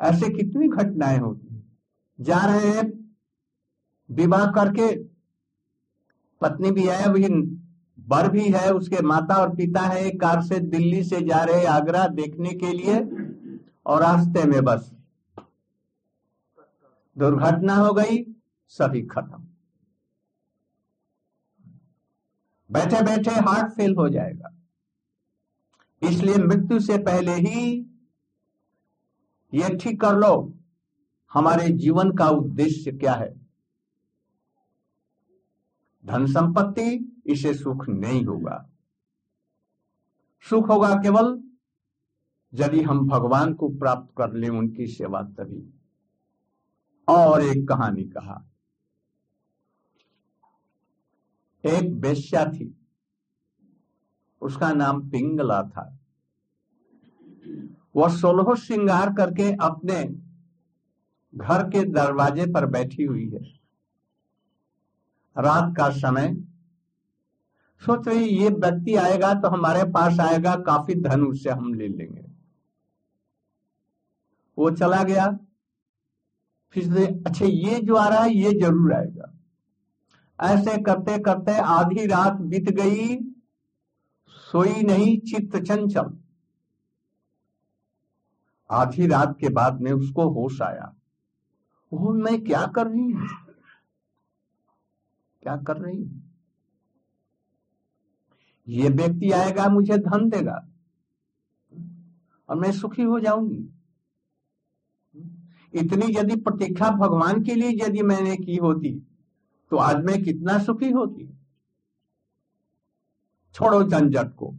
ऐसे 0.00 0.30
कितनी 0.30 0.68
घटनाएँ 0.68 1.18
होती 1.18 1.62
जा 2.20 2.44
रहे 2.44 2.68
हैं, 2.68 3.16
विवाह 4.10 4.46
करके, 4.46 5.04
पत्नी 6.40 6.70
भी 6.70 6.86
है 6.86 7.08
वही 7.08 7.28
बर 8.00 8.28
भी 8.28 8.48
है, 8.48 8.72
उसके 8.74 9.02
माता 9.02 9.34
और 9.34 9.56
पिता 9.56 9.80
है 9.80 10.10
कार 10.10 10.42
से 10.42 10.60
दिल्ली 10.60 11.04
से 11.04 11.20
जा 11.20 11.44
रहे 11.44 11.64
आगरा 11.64 12.06
देखने 12.06 12.50
के 12.50 12.72
लिए, 12.72 13.00
और 13.86 14.02
रास्ते 14.02 14.44
में 14.44 14.64
बस। 14.64 14.92
दुर्घटना 17.18 17.74
हो 17.74 17.92
गई, 17.92 18.34
सभी 18.68 19.02
खत्म। 19.02 19.46
बैठे 22.70 23.02
बैठे 23.02 23.30
हार्ट 23.30 23.72
फेल 23.72 23.94
हो 23.94 24.08
जाएगा। 24.08 24.50
इसलिए 26.02 26.36
मृत्यु 26.36 26.80
से 26.80 26.98
पहले 26.98 27.32
ही 27.32 27.89
ये 29.54 29.76
ठीक 29.76 30.00
कर 30.00 30.16
लो। 30.16 30.54
हमारे 31.32 31.68
जीवन 31.68 32.12
का 32.12 32.28
उद्देश्य 32.28 32.92
क्या 32.92 33.14
है? 33.14 33.46
धन 36.06 36.26
संपत्ति, 36.26 37.22
इसे 37.26 37.54
सुख 37.54 37.88
नहीं 37.88 38.24
होगा। 38.24 38.70
सुख 40.50 40.68
होगा 40.68 40.94
केवल 40.94 41.42
यदि 42.54 42.82
हम 42.82 43.08
भगवान 43.08 43.54
को 43.54 43.68
प्राप्त 43.68 44.14
कर 44.18 44.32
ले 44.32 44.48
उनकी 44.48 44.86
सेवा 44.86 45.22
तभी। 45.22 45.74
और 47.08 47.42
एक 47.42 47.68
कहानी 47.68 48.04
कहा। 48.04 48.46
एक 51.64 52.00
बेश्या 52.00 52.44
थी। 52.44 52.86
उसका 54.40 54.72
नाम 54.72 55.10
पिंगला 55.10 55.62
था। 55.62 55.99
वह 57.94 58.08
सोलह 58.08 58.54
श्रृंगार 58.54 59.12
करके 59.12 59.52
अपने 59.60 60.02
घर 61.34 61.62
के 61.62 61.84
दरवाजे 61.84 62.46
पर 62.46 62.66
बैठी 62.66 63.04
हुई 63.04 63.28
है। 63.28 63.40
रात 65.36 65.74
का 65.76 65.88
समय। 65.90 66.34
सोच 67.82 68.08
रही, 68.08 68.24
ये 68.24 68.48
व्यक्ति 68.48 68.94
आएगा 68.94 69.32
तो 69.34 69.48
हमारे 69.48 69.84
पास 69.92 70.20
आएगा, 70.20 70.54
काफ़ी 70.56 70.94
धन 70.94 71.22
उससे 71.22 71.50
हम 71.50 71.72
ले 71.74 71.88
लेंगे। 71.88 72.24
वो 74.58 74.70
चला 74.70 75.02
गया। 75.02 75.26
फिर 76.74 77.22
अच्छा 77.26 77.44
ये 77.44 77.80
जो 77.80 77.94
आ 77.94 78.08
रहा 78.08 78.22
है, 78.22 78.34
ये 78.34 78.52
ज़रूर 78.60 78.92
आएगा। 78.92 79.32
ऐसे 80.38 80.76
करते 80.82 81.18
करते 81.18 81.56
आधी 81.58 82.06
रात 82.06 82.40
बीत 82.42 82.70
गई। 82.70 83.16
सोई 84.52 84.82
नहीं 84.82 85.18
चित्त 85.20 85.56
चंचल 85.56 86.10
आधी 88.70 89.06
रात 89.06 89.36
के 89.40 89.48
बाद 89.48 89.80
में 89.80 89.92
उसको 89.92 90.28
होश 90.30 90.60
आया। 90.62 90.94
वो, 91.92 92.12
मैं 92.12 92.44
क्या 92.44 92.66
कर 92.66 92.86
रही 92.86 93.10
हूँ? 93.10 93.28
क्या 95.42 95.56
कर 95.56 95.76
रही 95.76 95.96
हूँ? 95.96 96.22
ये 98.68 98.88
व्यक्ति 98.88 99.30
आएगा, 99.30 99.68
मुझे 99.68 99.96
धन 99.98 100.28
देगा 100.28 100.66
और 102.48 102.56
मैं 102.56 102.72
सुखी 102.72 103.02
हो 103.02 103.20
जाऊँगी। 103.20 103.68
इतनी 105.74 106.06
यदि 106.16 106.36
प्रतीक्षा 106.36 106.90
भगवान 106.90 107.42
के 107.44 107.54
लिए 107.54 107.70
यदि 107.84 108.02
मैंने 108.02 108.36
की 108.36 108.56
होती 108.56 108.92
तो 109.70 109.76
आज 109.76 110.04
मैं 110.04 110.22
कितना 110.22 110.58
सुखी 110.58 110.90
होती। 110.90 111.28
छोड़ो 113.54 113.82
झंझट 113.82 114.34
को। 114.34 114.54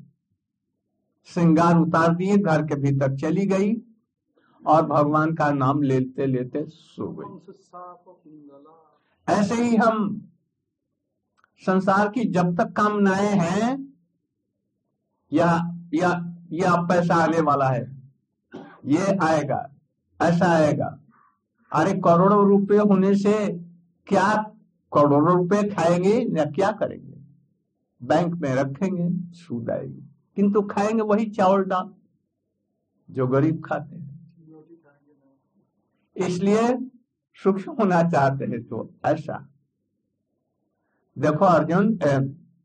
श्रृंगार 1.28 1.78
उतार 1.78 2.16
दिए, 2.16 2.38
घर 2.38 2.62
के 2.62 2.76
भीतर 2.76 3.16
चली 3.18 3.46
गई। 3.46 3.74
और 4.66 4.86
भगवान 4.86 5.34
का 5.36 5.52
नाम 5.52 5.82
लेते 5.82 6.26
लेते 6.26 6.66
सो 6.66 7.08
गई। 7.12 7.54
ऐसे 9.28 9.56
ही 9.56 9.76
हम 9.76 10.28
संसार 11.58 12.10
की 12.10 12.24
जब 12.24 12.56
तक 12.58 12.72
कामनाएँ 12.72 13.34
हैं, 13.36 13.94
या 15.34 15.76
या 15.94 16.36
या 16.52 16.76
पैसा 16.76 17.16
आने 17.16 17.42
वाला 17.42 17.70
है, 17.70 18.02
ये 18.86 19.18
आएगा, 19.22 19.70
ऐसा 20.22 20.46
आएगा। 20.46 21.00
अरे 21.72 21.94
करोड़ों 21.94 22.46
रुपए 22.46 22.78
होने 22.78 23.16
से 23.16 23.34
क्या 24.08 24.34
करोड़ों 24.94 25.36
रुपए 25.36 25.64
खाएँगे 25.70 26.16
या 26.38 26.46
क्या 26.46 26.72
करेंगे? 26.72 27.18
बैंक 28.02 28.36
में 28.36 28.56
रखेंगे, 28.56 29.38
सूद 29.38 29.70
आएगी। 29.70 30.10
किंतु 30.36 30.62
खाएँगे 30.62 31.02
वही 31.02 31.26
चावल 31.26 31.64
दाल 31.64 31.94
जो 33.10 33.28
गरीब 33.28 33.62
खाते 33.66 33.96
हैं। 33.96 34.21
इसलिए 36.22 36.68
सूक्ष्म 37.40 37.72
होना 37.72 38.02
चाहते 38.10 38.46
हैं 38.46 38.62
तो 38.64 38.90
ऐसा। 39.06 39.38
देखो 41.18 41.46
अर्जुन 41.46 41.88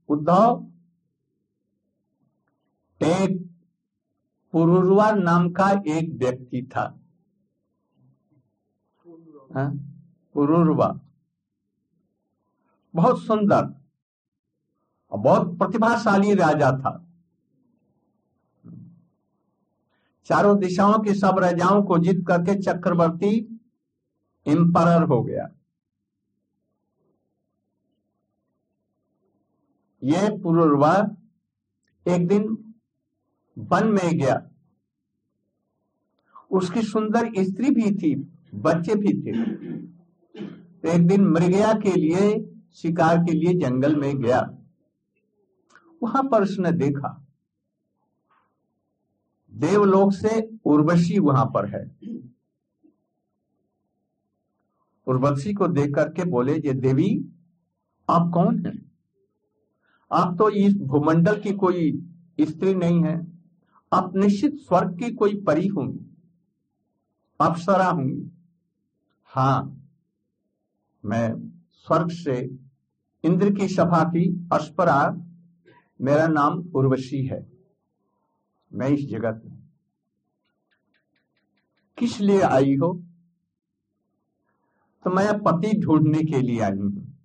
उद्धव 0.09 0.67
एक 3.01 3.39
पुरुरवा 4.55 5.11
नाम 5.13 5.51
का 5.53 5.71
एक 5.89 6.13
व्यक्ति 6.15 6.63
था? 6.73 6.87
पुरुरवा 10.35 10.89
बहुत 12.95 13.23
सुंदर 13.23 13.65
और 15.13 15.19
बहुत 15.19 15.57
प्रतिभाशाली 15.59 16.35
राजा 16.35 16.71
था। 16.79 17.06
चारों 20.27 20.59
दिशाओं 20.59 20.99
की 20.99 21.15
सब 21.15 21.39
राजाओं 21.39 21.83
को 21.83 21.99
जीत 21.99 22.25
करके 22.29 22.63
चक्रवर्ती 22.63 23.61
एम्पायर 24.47 25.03
हो 25.03 25.23
गया। 25.23 25.49
ये 30.03 30.39
पुरुरवा 30.39 31.11
एक 32.09 32.27
दिन 32.29 32.75
वन 33.59 33.87
में 33.87 34.19
गया। 34.19 34.51
उसकी 36.51 36.83
सुंदर 36.83 37.31
स्त्री 37.39 37.71
भी 37.71 37.95
थी, 37.95 38.15
बच्चे 38.55 38.95
भी 38.95 39.13
थे। 39.23 39.45
तो 40.83 40.89
एक 40.89 41.07
दिन 41.07 41.27
मृगया 41.27 41.73
के 41.73 41.93
लिए, 41.93 42.55
शिकार 42.75 43.19
के 43.19 43.33
लिए 43.33 43.55
जंगल 43.55 43.97
में 43.97 44.19
गया। 44.19 44.59
वहाँ 46.03 46.23
पर 46.23 46.43
उसने 46.43 46.73
देखा 46.73 47.26
देवलोक 49.57 50.13
से 50.13 50.59
उर्वशी 50.65 51.19
वहाँ 51.19 51.47
पर 51.47 51.67
है। 51.67 51.97
उर्वशी 55.07 55.55
को 55.55 55.69
देख 55.69 55.95
करके 55.95 56.25
बोले, 56.25 56.55
ये 56.55 56.73
देवी, 56.73 57.25
आप 58.11 58.31
कौन 58.35 58.67
हैं? 58.67 58.93
आप 60.13 60.35
तो 60.39 60.51
इस 60.51 60.75
भूमंडल 60.75 61.41
की 61.41 61.53
कोई 61.53 62.09
स्त्री 62.41 62.75
नहीं 62.75 63.05
है। 63.05 63.27
आप 63.93 64.17
निश्चित 64.17 64.57
स्वर्ग 64.57 64.99
की 64.99 65.15
कोई 65.15 65.43
परी 65.43 65.67
होंगी। 65.67 66.17
अप्सरा 67.41 67.87
होंगी। 67.87 68.31
हाँ 69.25 69.83
मैं 71.05 71.51
स्वर्ग 71.73 72.11
से 72.11 72.59
इंद्र 73.25 73.53
की 73.53 73.69
सभा 73.69 74.05
की 74.05 74.49
अस्परा 74.53 75.17
मेरा 76.01 76.27
नाम 76.27 76.69
उर्वशी 76.75 77.27
है। 77.27 77.56
मैं 78.73 78.89
इस 78.89 79.09
जगत 79.09 79.43
में 79.45 79.59
किस 81.99 82.21
लिए 82.21 82.41
आई 82.41 82.77
हो? 82.77 83.03
तो 85.05 85.11
मैं 85.11 85.39
पति 85.39 85.81
ढूँढने 85.81 86.23
के 86.25 86.41
लिए 86.41 86.61
आई 86.61 86.79
हूँ। 86.79 87.19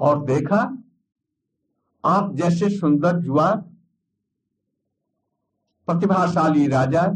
और 0.00 0.24
देखा, 0.24 0.78
आप 2.04 2.34
जैसे 2.34 2.78
सुंदर 2.78 3.16
जुआ, 3.16 3.50
प्रतिभाशाली 5.88 6.68
राजा, 6.68 7.06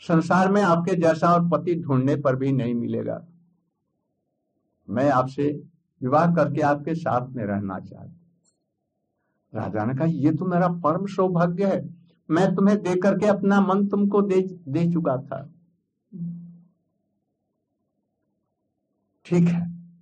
संसार 0.00 0.52
में 0.52 0.62
आपके 0.62 0.94
जैसा 0.94 1.32
और 1.34 1.48
पति 1.48 1.74
ढूँढने 1.74 2.16
पर 2.16 2.36
भी 2.36 2.52
नहीं 2.52 2.74
मिलेगा। 2.74 3.26
मैं 4.88 5.10
आपसे 5.10 5.62
विवाह 6.02 6.26
करके 6.34 6.60
आपके 6.60 6.94
साथ 6.94 7.28
में 7.28 7.44
रहना 7.44 7.80
चाहता 7.80 8.23
राजा 9.54 9.84
ने 9.84 9.94
कहा, 9.94 10.06
ये 10.06 10.32
तो 10.32 10.44
मेरा 10.44 10.68
परम 10.68 11.06
सौभाग्य 11.06 11.66
है। 11.66 11.82
मैं 12.28 12.54
तुम्हें 12.54 12.82
दे 12.82 12.94
करके 12.96 13.26
अपना 13.26 13.60
मन 13.60 13.86
तुमको 13.86 14.22
दे 14.22 14.40
दे 14.68 14.92
चुका 14.92 15.16
था। 15.16 15.42
ठीक 19.26 19.48
है, 19.48 19.60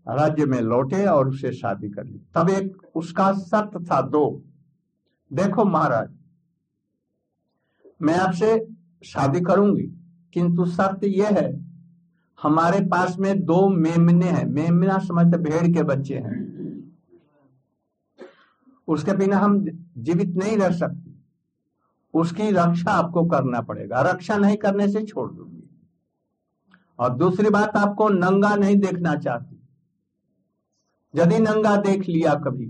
राज्य 0.08 0.46
में 0.46 0.60
लौटे 0.60 1.04
और 1.06 1.28
उसे 1.28 1.52
शादी 1.52 1.90
कर 1.90 2.04
ली। 2.04 2.20
तब 2.34 2.50
एक, 2.50 2.76
उसका 2.94 3.32
शर्त 3.32 3.76
था 3.90 4.00
दो। 4.00 4.42
देखो 5.30 5.64
महाराज, 5.64 6.08
मैं 8.02 8.16
आपसे 8.16 8.66
शादी 9.04 9.40
करूँगी, 9.40 9.86
किंतु 10.34 10.66
शर्त 10.66 11.04
यह 11.04 11.28
है, 11.28 11.72
हमारे 12.42 12.80
पास 12.80 13.16
में 13.18 13.44
दो 13.44 13.68
मेमने 13.68 14.26
हैं। 14.26 14.44
मेमना 14.46 14.98
समझते 14.98 15.38
भेड़ 15.38 15.72
के 15.74 15.82
बच्चे 15.82 16.14
हैं। 16.14 16.40
उसके 18.88 19.12
बिना 19.12 19.38
हम 19.38 19.64
जीवित 19.98 20.28
नहीं 20.28 20.56
रह 20.56 20.70
सकते। 20.70 21.12
उसकी 22.14 22.50
रक्षा 22.50 22.90
आपको 22.90 23.24
करना 23.24 23.60
पड़ेगा। 23.60 24.00
रक्षा 24.02 24.36
नहीं 24.36 24.56
करने 24.56 24.88
से 24.88 25.02
छोड़ 25.02 25.32
दूँगी। 25.32 25.62
और 26.98 27.14
दूसरी 27.14 27.50
बात, 27.50 27.76
आपको 27.76 28.08
नंगा 28.08 28.54
नहीं 28.56 28.76
देखना 28.76 29.14
चाहती। 29.16 29.58
यदि 31.14 31.38
नंगा 31.38 31.76
देख 31.76 32.08
लिया 32.08 32.34
कभी 32.34 32.66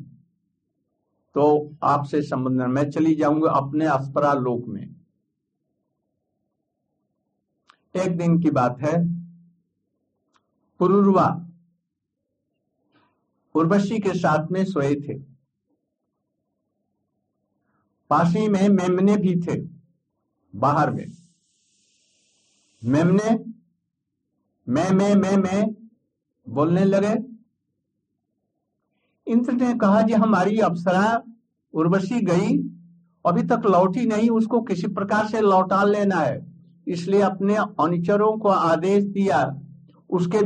तो 1.35 1.77
आपसे 1.83 2.23
संबंध 2.23 2.63
मैं 2.63 2.91
चली 2.91 3.15
जाऊँगी 3.15 3.47
अपने 3.47 3.87
अस्परा 3.87 4.33
लोक 4.33 4.65
में। 4.69 4.97
एक 7.97 8.17
दिन 8.19 8.39
की 8.39 8.51
बात 8.51 8.81
है। 8.81 8.95
पुरुरवा, 10.79 11.47
उर्वशी 13.55 13.99
के 13.99 14.13
साथ 14.15 14.47
में 14.51 14.65
सोए 14.65 14.95
थे। 14.95 15.32
पासी 18.13 18.49
में 18.49 18.69
मेमने 18.69 19.17
भी 19.17 19.35
थे, 19.41 19.61
बाहर 20.55 20.91
में। 20.91 21.07
मेमने, 22.83 23.31
मैं 24.69 24.91
मैं 24.91 25.15
मैं 25.15 25.37
मैं 25.37 25.71
बोलने 26.47 26.85
लगे। 26.85 27.15
इंद्र 29.27 29.53
ने 29.53 29.75
कहा, 29.75 30.03
जी, 30.03 30.13
हमारी 30.13 30.59
अप्सरा 30.59 31.23
उर्वशी 31.75 32.21
गई। 32.21 32.59
अभी 33.25 33.43
तक 33.43 33.67
लौटी 33.67 34.07
नहीं, 34.07 34.29
उसको 34.31 34.61
किसी 34.61 34.87
प्रकार 34.87 35.27
से 35.27 35.41
लौटा 35.41 35.83
लेना 35.85 36.17
है। 36.17 36.37
इसलिए 36.89 37.21
अपने 37.21 37.57
अनुचरों 37.57 38.39
को 38.39 38.49
आदेश 38.49 39.05
दिया। 39.05 39.61
उसके 40.11 40.41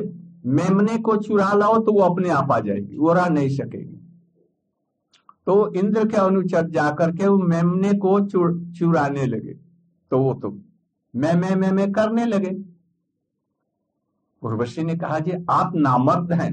मेमने 0.48 0.98
को 0.98 1.16
चुरा 1.16 1.52
लाओ 1.52 1.78
तो 1.78 1.92
वो 1.92 2.00
अपने 2.00 2.28
आप 2.28 2.52
आ 2.52 2.60
जाएगी, 2.60 2.96
वो 2.96 3.12
रह 3.12 3.28
नहीं 3.28 3.48
सकेगी। 3.48 3.95
तो 5.47 5.72
इंद्र 5.72 6.09
के 6.09 6.16
अनुचर 6.16 6.68
जाकर 6.70 7.16
के 7.16 7.26
वो 7.26 7.38
मेमने 7.38 7.92
को 7.94 8.20
चुराने 8.72 9.26
लगे। 9.26 9.55
तो 10.11 10.18
वो 10.18 10.34
तो 10.34 10.51
मैं 11.16 11.34
मैं 11.34 11.55
मैं 11.57 11.70
मैं 11.72 11.92
करने 11.92 12.24
लगे। 12.24 12.51
उर्वशी 14.42 14.84
ने 14.84 14.97
कहा, 14.97 15.18
जी, 15.18 15.32
आप 15.51 15.72
नामर्द 15.76 16.32
हैं। 16.32 16.53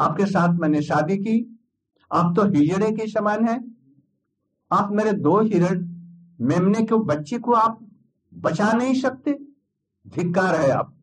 आपके 0.00 0.26
साथ 0.26 0.54
मैंने 0.54 0.82
शादी 0.82 1.16
की। 1.16 1.60
आप 2.12 2.32
तो 2.36 2.44
हिजड़े 2.44 2.90
के 2.92 3.06
समान 3.06 3.46
हैं। 3.46 3.76
आप 4.72 4.92
मेरे 4.92 5.12
दो 5.12 5.40
हिरण, 5.40 5.86
मेमने 6.40 6.82
के 6.82 6.94
बच्चे 6.94 7.38
को 7.38 7.52
आप 7.52 7.78
बचा 8.34 8.72
नहीं 8.72 8.94
सकते। 8.94 9.32
धिक्कार 10.08 10.54
है 10.54 10.70
आप 10.70 10.94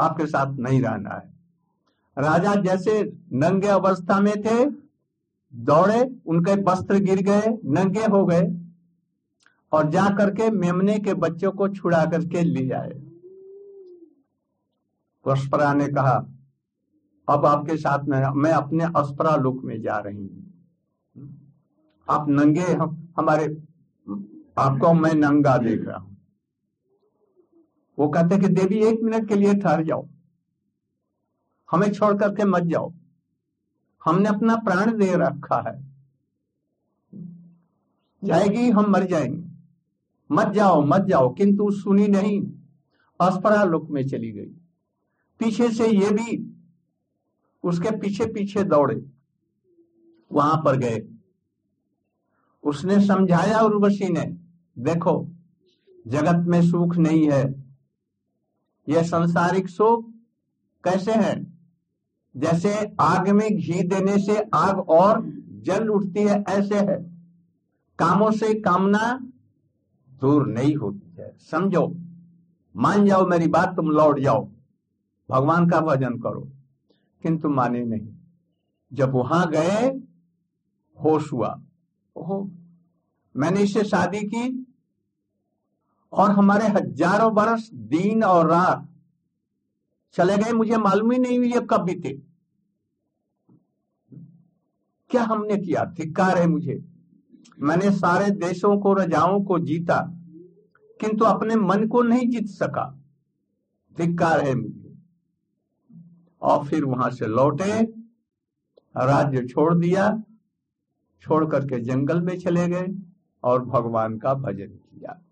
आपके 0.00 0.26
साथ 0.26 0.56
नहीं 0.56 0.82
रहना 0.82 1.10
है। 1.10 1.31
राजा 2.18 2.54
जैसे 2.54 3.12
नंगे 3.32 3.68
अवस्था 3.68 4.20
में 4.20 4.42
थे, 4.42 4.64
दौड़े, 5.54 6.20
उनके 6.26 6.62
वस्त्र 6.62 6.98
गिर 6.98 7.22
गए, 7.22 7.58
नंगे 7.64 8.04
हो 8.04 8.26
गए 8.26 8.42
और 9.72 9.90
जा 9.90 10.08
करके 10.08 10.50
मेमने 10.50 10.98
के 10.98 11.14
बच्चों 11.14 11.52
को 11.52 11.68
छुड़ा 11.68 12.04
करके 12.04 12.42
ले 12.42 12.70
आए। 12.70 12.90
अस्परा 15.26 15.74
ने 15.74 15.88
कहा, 15.88 16.26
अब 17.28 17.46
आपके 17.46 17.76
साथ 17.76 18.04
में, 18.04 18.26
मैं 18.26 18.52
अपने 18.52 18.84
अस्परा 18.84 19.36
लोक 19.36 19.64
में 19.64 19.80
जा 19.80 19.98
रही 19.98 20.26
हूँ। 20.26 20.52
आप 22.10 22.28
नंगे 22.28 22.62
हम 22.62 23.12
हमारे, 23.16 23.44
आपको 24.58 24.92
मैं 24.92 25.14
नंगा 25.14 25.56
देख 25.56 25.84
रहा 25.84 25.98
हूँ। 25.98 26.16
वो 27.98 28.08
कहते 28.08 28.38
कि, 28.38 28.48
देवी, 28.48 28.78
एक 28.78 29.00
मिनट 29.02 29.28
के 29.28 29.34
लिए 29.34 29.54
ठहर 29.54 29.84
जाओ। 29.84 30.08
हमें 31.72 31.92
छोड़ 31.92 32.18
करके 32.18 32.44
मत 32.44 32.62
जाओ। 32.62 32.92
हमने 34.04 34.28
अपना 34.28 34.56
प्राण 34.56 34.98
दे 34.98 35.12
रखा 35.16 35.70
है। 35.70 35.92
जाएगी, 38.24 38.70
हम 38.70 38.90
मर 38.90 39.04
जाएँगे। 39.04 39.52
मत 40.30 40.46
जाओ 40.46 40.82
मत 40.82 41.00
जाओ, 41.00 41.34
किंतु 41.34 41.70
सुनी 41.70 42.08
नहीं 42.08 42.42
अस्परा 43.20 43.64
लोक 43.64 43.90
में 43.90 44.08
चली 44.08 44.32
गई। 44.32 44.50
पीछे 45.38 45.70
से 45.70 45.86
ये 45.86 46.10
भी, 46.10 46.56
उसके 47.64 47.90
पीछे 47.90 48.26
पीछे 48.26 48.64
दौड़े, 48.64 49.10
वहाँ 50.32 50.62
पर 50.64 50.76
गए। 50.76 51.08
उसने 52.64 53.06
समझाया 53.06 53.60
उर्वशी 53.60 54.08
ने, 54.08 54.36
देखो, 54.78 55.28
जगत 56.06 56.46
में 56.46 56.70
सुख 56.70 56.96
नहीं 56.96 57.30
है। 57.30 57.64
यह 58.88 59.02
संसारिक 59.02 59.68
सुख 59.68 60.10
कैसे 60.84 61.12
है? 61.12 61.51
जैसे 62.34 62.74
आग 63.00 63.28
में 63.30 63.48
घी 63.48 63.82
देने 63.84 64.18
से 64.18 64.36
आग 64.54 64.78
और 64.90 65.22
जल 65.64 65.88
उठती 65.88 66.20
है 66.20 66.42
ऐसे 66.50 66.78
है। 66.80 66.96
कामों 67.98 68.30
से 68.30 68.52
कामना 68.60 69.08
दूर 70.12 70.46
नहीं 70.48 70.74
होती 70.76 71.14
है। 71.18 71.30
समझो 71.50 71.86
मान 72.74 73.06
जाओ 73.06 73.26
मेरी 73.26 73.46
बात 73.48 73.74
तुम 73.76 73.90
लौट 73.90 74.18
जाओ। 74.20 74.44
भगवान 75.28 75.68
का 75.70 75.80
भजन 75.80 76.18
करो 76.18 76.48
किंतु 77.24 77.48
माने 77.48 77.84
नहीं। 77.84 78.08
जब 78.92 79.12
वहाँ 79.12 79.46
गए 79.50 79.86
होश 80.98 81.32
हुआ। 81.32 81.54
ओहो 82.16 82.40
मैंने 83.34 83.60
इससे 83.60 83.84
शादी 83.84 84.20
की 84.24 84.44
और 86.12 86.30
हमारे 86.30 86.66
हज़ारों 86.68 87.32
बरस 87.34 87.68
दिन 87.72 88.24
और 88.24 88.50
रात 88.50 88.88
चले 90.12 90.36
गए, 90.36 90.52
मुझे 90.52 90.76
मालूम 90.76 91.12
ही 91.12 91.18
नहीं 91.18 91.38
हुई 91.38 91.52
ये 91.52 91.60
कब 91.60 91.80
बीते। 91.80 92.22
क्या 95.10 95.22
हमने 95.22 95.56
किया? 95.56 95.84
धिक्कार 95.84 96.38
है 96.38 96.46
मुझे। 96.46 96.84
मैंने 97.58 97.90
सारे 97.90 98.30
देशों 98.30 98.78
को, 98.78 98.94
रजाओं 98.94 99.44
को 99.44 99.58
जीता, 99.58 100.12
किंतु 101.00 101.24
अपने 101.24 101.56
मन 101.56 101.86
को 101.86 102.02
नहीं 102.02 102.28
जीत 102.28 102.46
सका। 102.46 102.98
धिक्कार 103.96 104.40
है 104.40 104.54
मुझे। 104.54 104.94
और 106.42 106.66
फिर 106.66 106.84
वहाँ 106.84 107.10
से 107.10 107.26
लौटे, 107.26 107.82
राज्य 108.96 109.46
छोड़ 109.46 109.74
दिया, 109.74 110.22
छोड़ 111.20 111.50
करके 111.50 111.80
जंगल 111.80 112.20
में 112.20 112.38
चले 112.38 112.68
गए 112.68 112.86
और 113.42 113.64
भगवान 113.64 114.18
का 114.18 114.34
भजन 114.34 114.66
किया। 114.66 115.22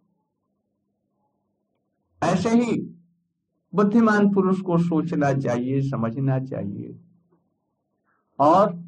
ऐसे 2.22 2.50
ही 2.50 2.89
बुद्धिमान 3.74 4.34
पुरुष 4.34 4.60
को 4.60 4.78
सोचना 4.78 5.32
चाहिए, 5.32 5.90
समझना 5.90 6.38
चाहिए। 6.38 7.00
और 8.38 8.84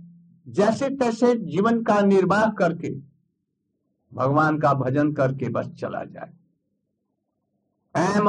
जैसे 0.48 0.88
तैसे 0.88 1.34
जीवन 1.34 1.82
का 1.82 2.00
निर्वाह 2.00 2.50
करके, 2.50 2.94
भगवान 4.14 4.58
का 4.58 4.74
भजन 4.74 5.12
करके 5.12 5.48
बस 5.48 5.66
चला 5.66 6.04
जाए। 6.04 6.32
एम 7.96 8.28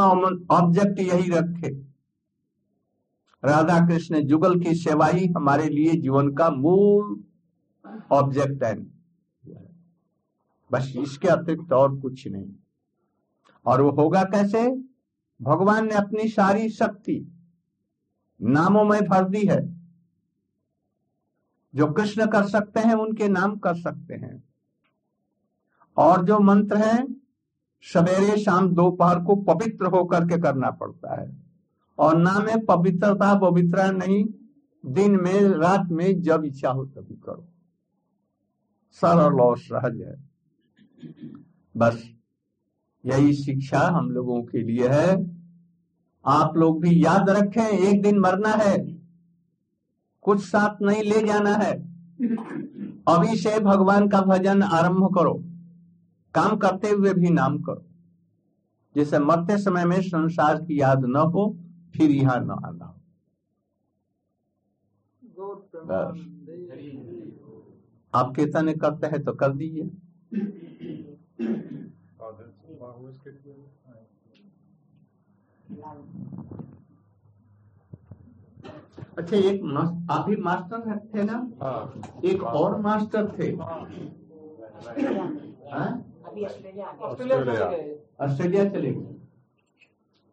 ऑब्जेक्ट 0.52 1.00
यही 1.00 1.32
रखे। 1.32 1.70
राधा 3.46 3.88
कृष्ण 3.88 4.22
जुगल 4.22 4.60
की 4.60 4.76
सेवा 4.76 5.08
ही 5.08 5.28
हमारे 5.28 5.70
लिए 5.70 5.94
जीवन 5.94 6.34
का 6.34 6.50
मूल 6.50 7.24
ऑब्जेक्ट 8.12 8.64
है। 8.64 8.84
बस 10.72 10.94
इसके 10.98 11.28
अतिरिक्त 11.28 11.74
और 11.74 12.00
कुछ 12.00 12.28
नहीं। 12.28 12.56
और 13.66 13.82
वो 13.82 13.92
होगा 13.92 14.24
कैसे? 14.24 14.93
भगवान 15.42 15.86
ने 15.86 15.96
अपनी 15.96 16.30
सारी 16.30 16.70
शक्ति 16.70 17.32
नामों 18.42 18.84
में 18.84 19.02
भर 19.02 19.30
दी 19.30 19.48
है। 19.48 19.84
जो 21.76 21.88
कृष्ण 21.88 22.28
कर 22.28 22.44
सकते 22.44 22.80
हैं, 22.80 22.94
उनके 22.94 23.28
नाम 23.28 23.56
कर 23.56 23.76
सकते 23.76 24.14
हैं। 24.14 24.44
और 25.98 26.26
जो 26.26 26.40
मंत्र 26.40 26.78
है, 26.78 27.14
सवेरे 27.82 28.38
शाम 28.38 28.76
दोपहर 28.76 29.24
को 29.24 29.36
पवित्र 29.36 29.86
होकर 29.86 30.28
के 30.28 30.42
करना 30.42 30.72
पड़ता 30.72 31.22
है। 31.22 31.44
और 31.98 32.18
नाम 32.18 32.48
है 32.48 32.66
पवित्रता 32.66 33.40
पवित्र 33.40 33.94
नहीं, 33.94 34.26
दिन 34.86 35.12
में, 35.12 35.42
रात 35.42 35.88
में 35.92 36.22
जब 36.22 36.44
इच्छा 36.46 36.70
हो 36.70 36.86
तभी 36.86 37.16
करो। 37.16 37.48
सरल 38.92 39.40
और 39.42 39.58
सहज 39.58 40.02
है। 40.02 40.30
बस। 41.78 42.23
यही 43.04 43.34
शिक्षा 43.34 43.80
हम 43.80 44.12
लोगों 44.12 44.44
के 44.44 44.64
लिए 44.64 44.88
है। 44.88 45.34
आप 46.26 46.58
लोग 46.58 46.82
भी 46.82 47.06
याद 47.06 47.30
रखें, 47.30 47.62
एक 47.62 48.02
दिन 48.02 48.20
मरना 48.20 48.50
है, 48.50 48.98
कुछ 50.22 50.42
साथ 50.42 50.82
नहीं 50.82 51.04
ले 51.04 51.28
जाना 51.28 51.54
है। 51.54 51.94
अभी 53.08 53.38
से 53.38 53.60
भगवान 53.60 54.10
का 54.10 54.22
भजन 54.22 54.64
आरंभ 54.64 55.16
करो, 55.16 55.44
काम 56.34 56.58
करते 56.58 56.90
हुए 56.90 57.14
भी 57.14 57.30
नाम 57.30 57.62
करो। 57.62 57.86
जिसे 58.96 59.20
मरते 59.20 59.58
समय 59.58 59.86
में 59.86 60.02
संसार 60.02 60.62
की 60.62 60.82
याद 60.82 61.06
न 61.06 61.16
हो, 61.16 61.58
फिर 61.94 62.12
यहाँ 62.12 62.40
न 62.40 62.52
आना। 62.52 63.00
हो 67.46 67.74
आप 68.14 68.36
कीर्तन 68.36 68.74
करते 68.74 69.08
हैं 69.08 69.24
तो 69.24 69.34
कर 69.34 69.54
दीजिए। 69.54 69.84
अच्छा 79.18 79.38
एक 79.38 79.62
अभी 79.64 79.82
आप 80.14 80.26
ही 80.30 80.36
मास्टर 80.44 80.98
थे 81.16 81.24
ना? 81.24 81.38
एक 82.30 82.44
और 82.44 82.80
मास्टर 82.82 83.28
थे। 83.40 83.50
हाँ? 85.72 85.90
ऑस्ट्रेलिया 87.02 87.38
चले 87.44 87.78
गए। 87.78 87.98
ऑस्ट्रेलिया 88.22 88.70
चले 88.70 88.92
गए। 88.94 89.14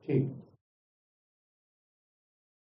ठीक। 0.04 0.39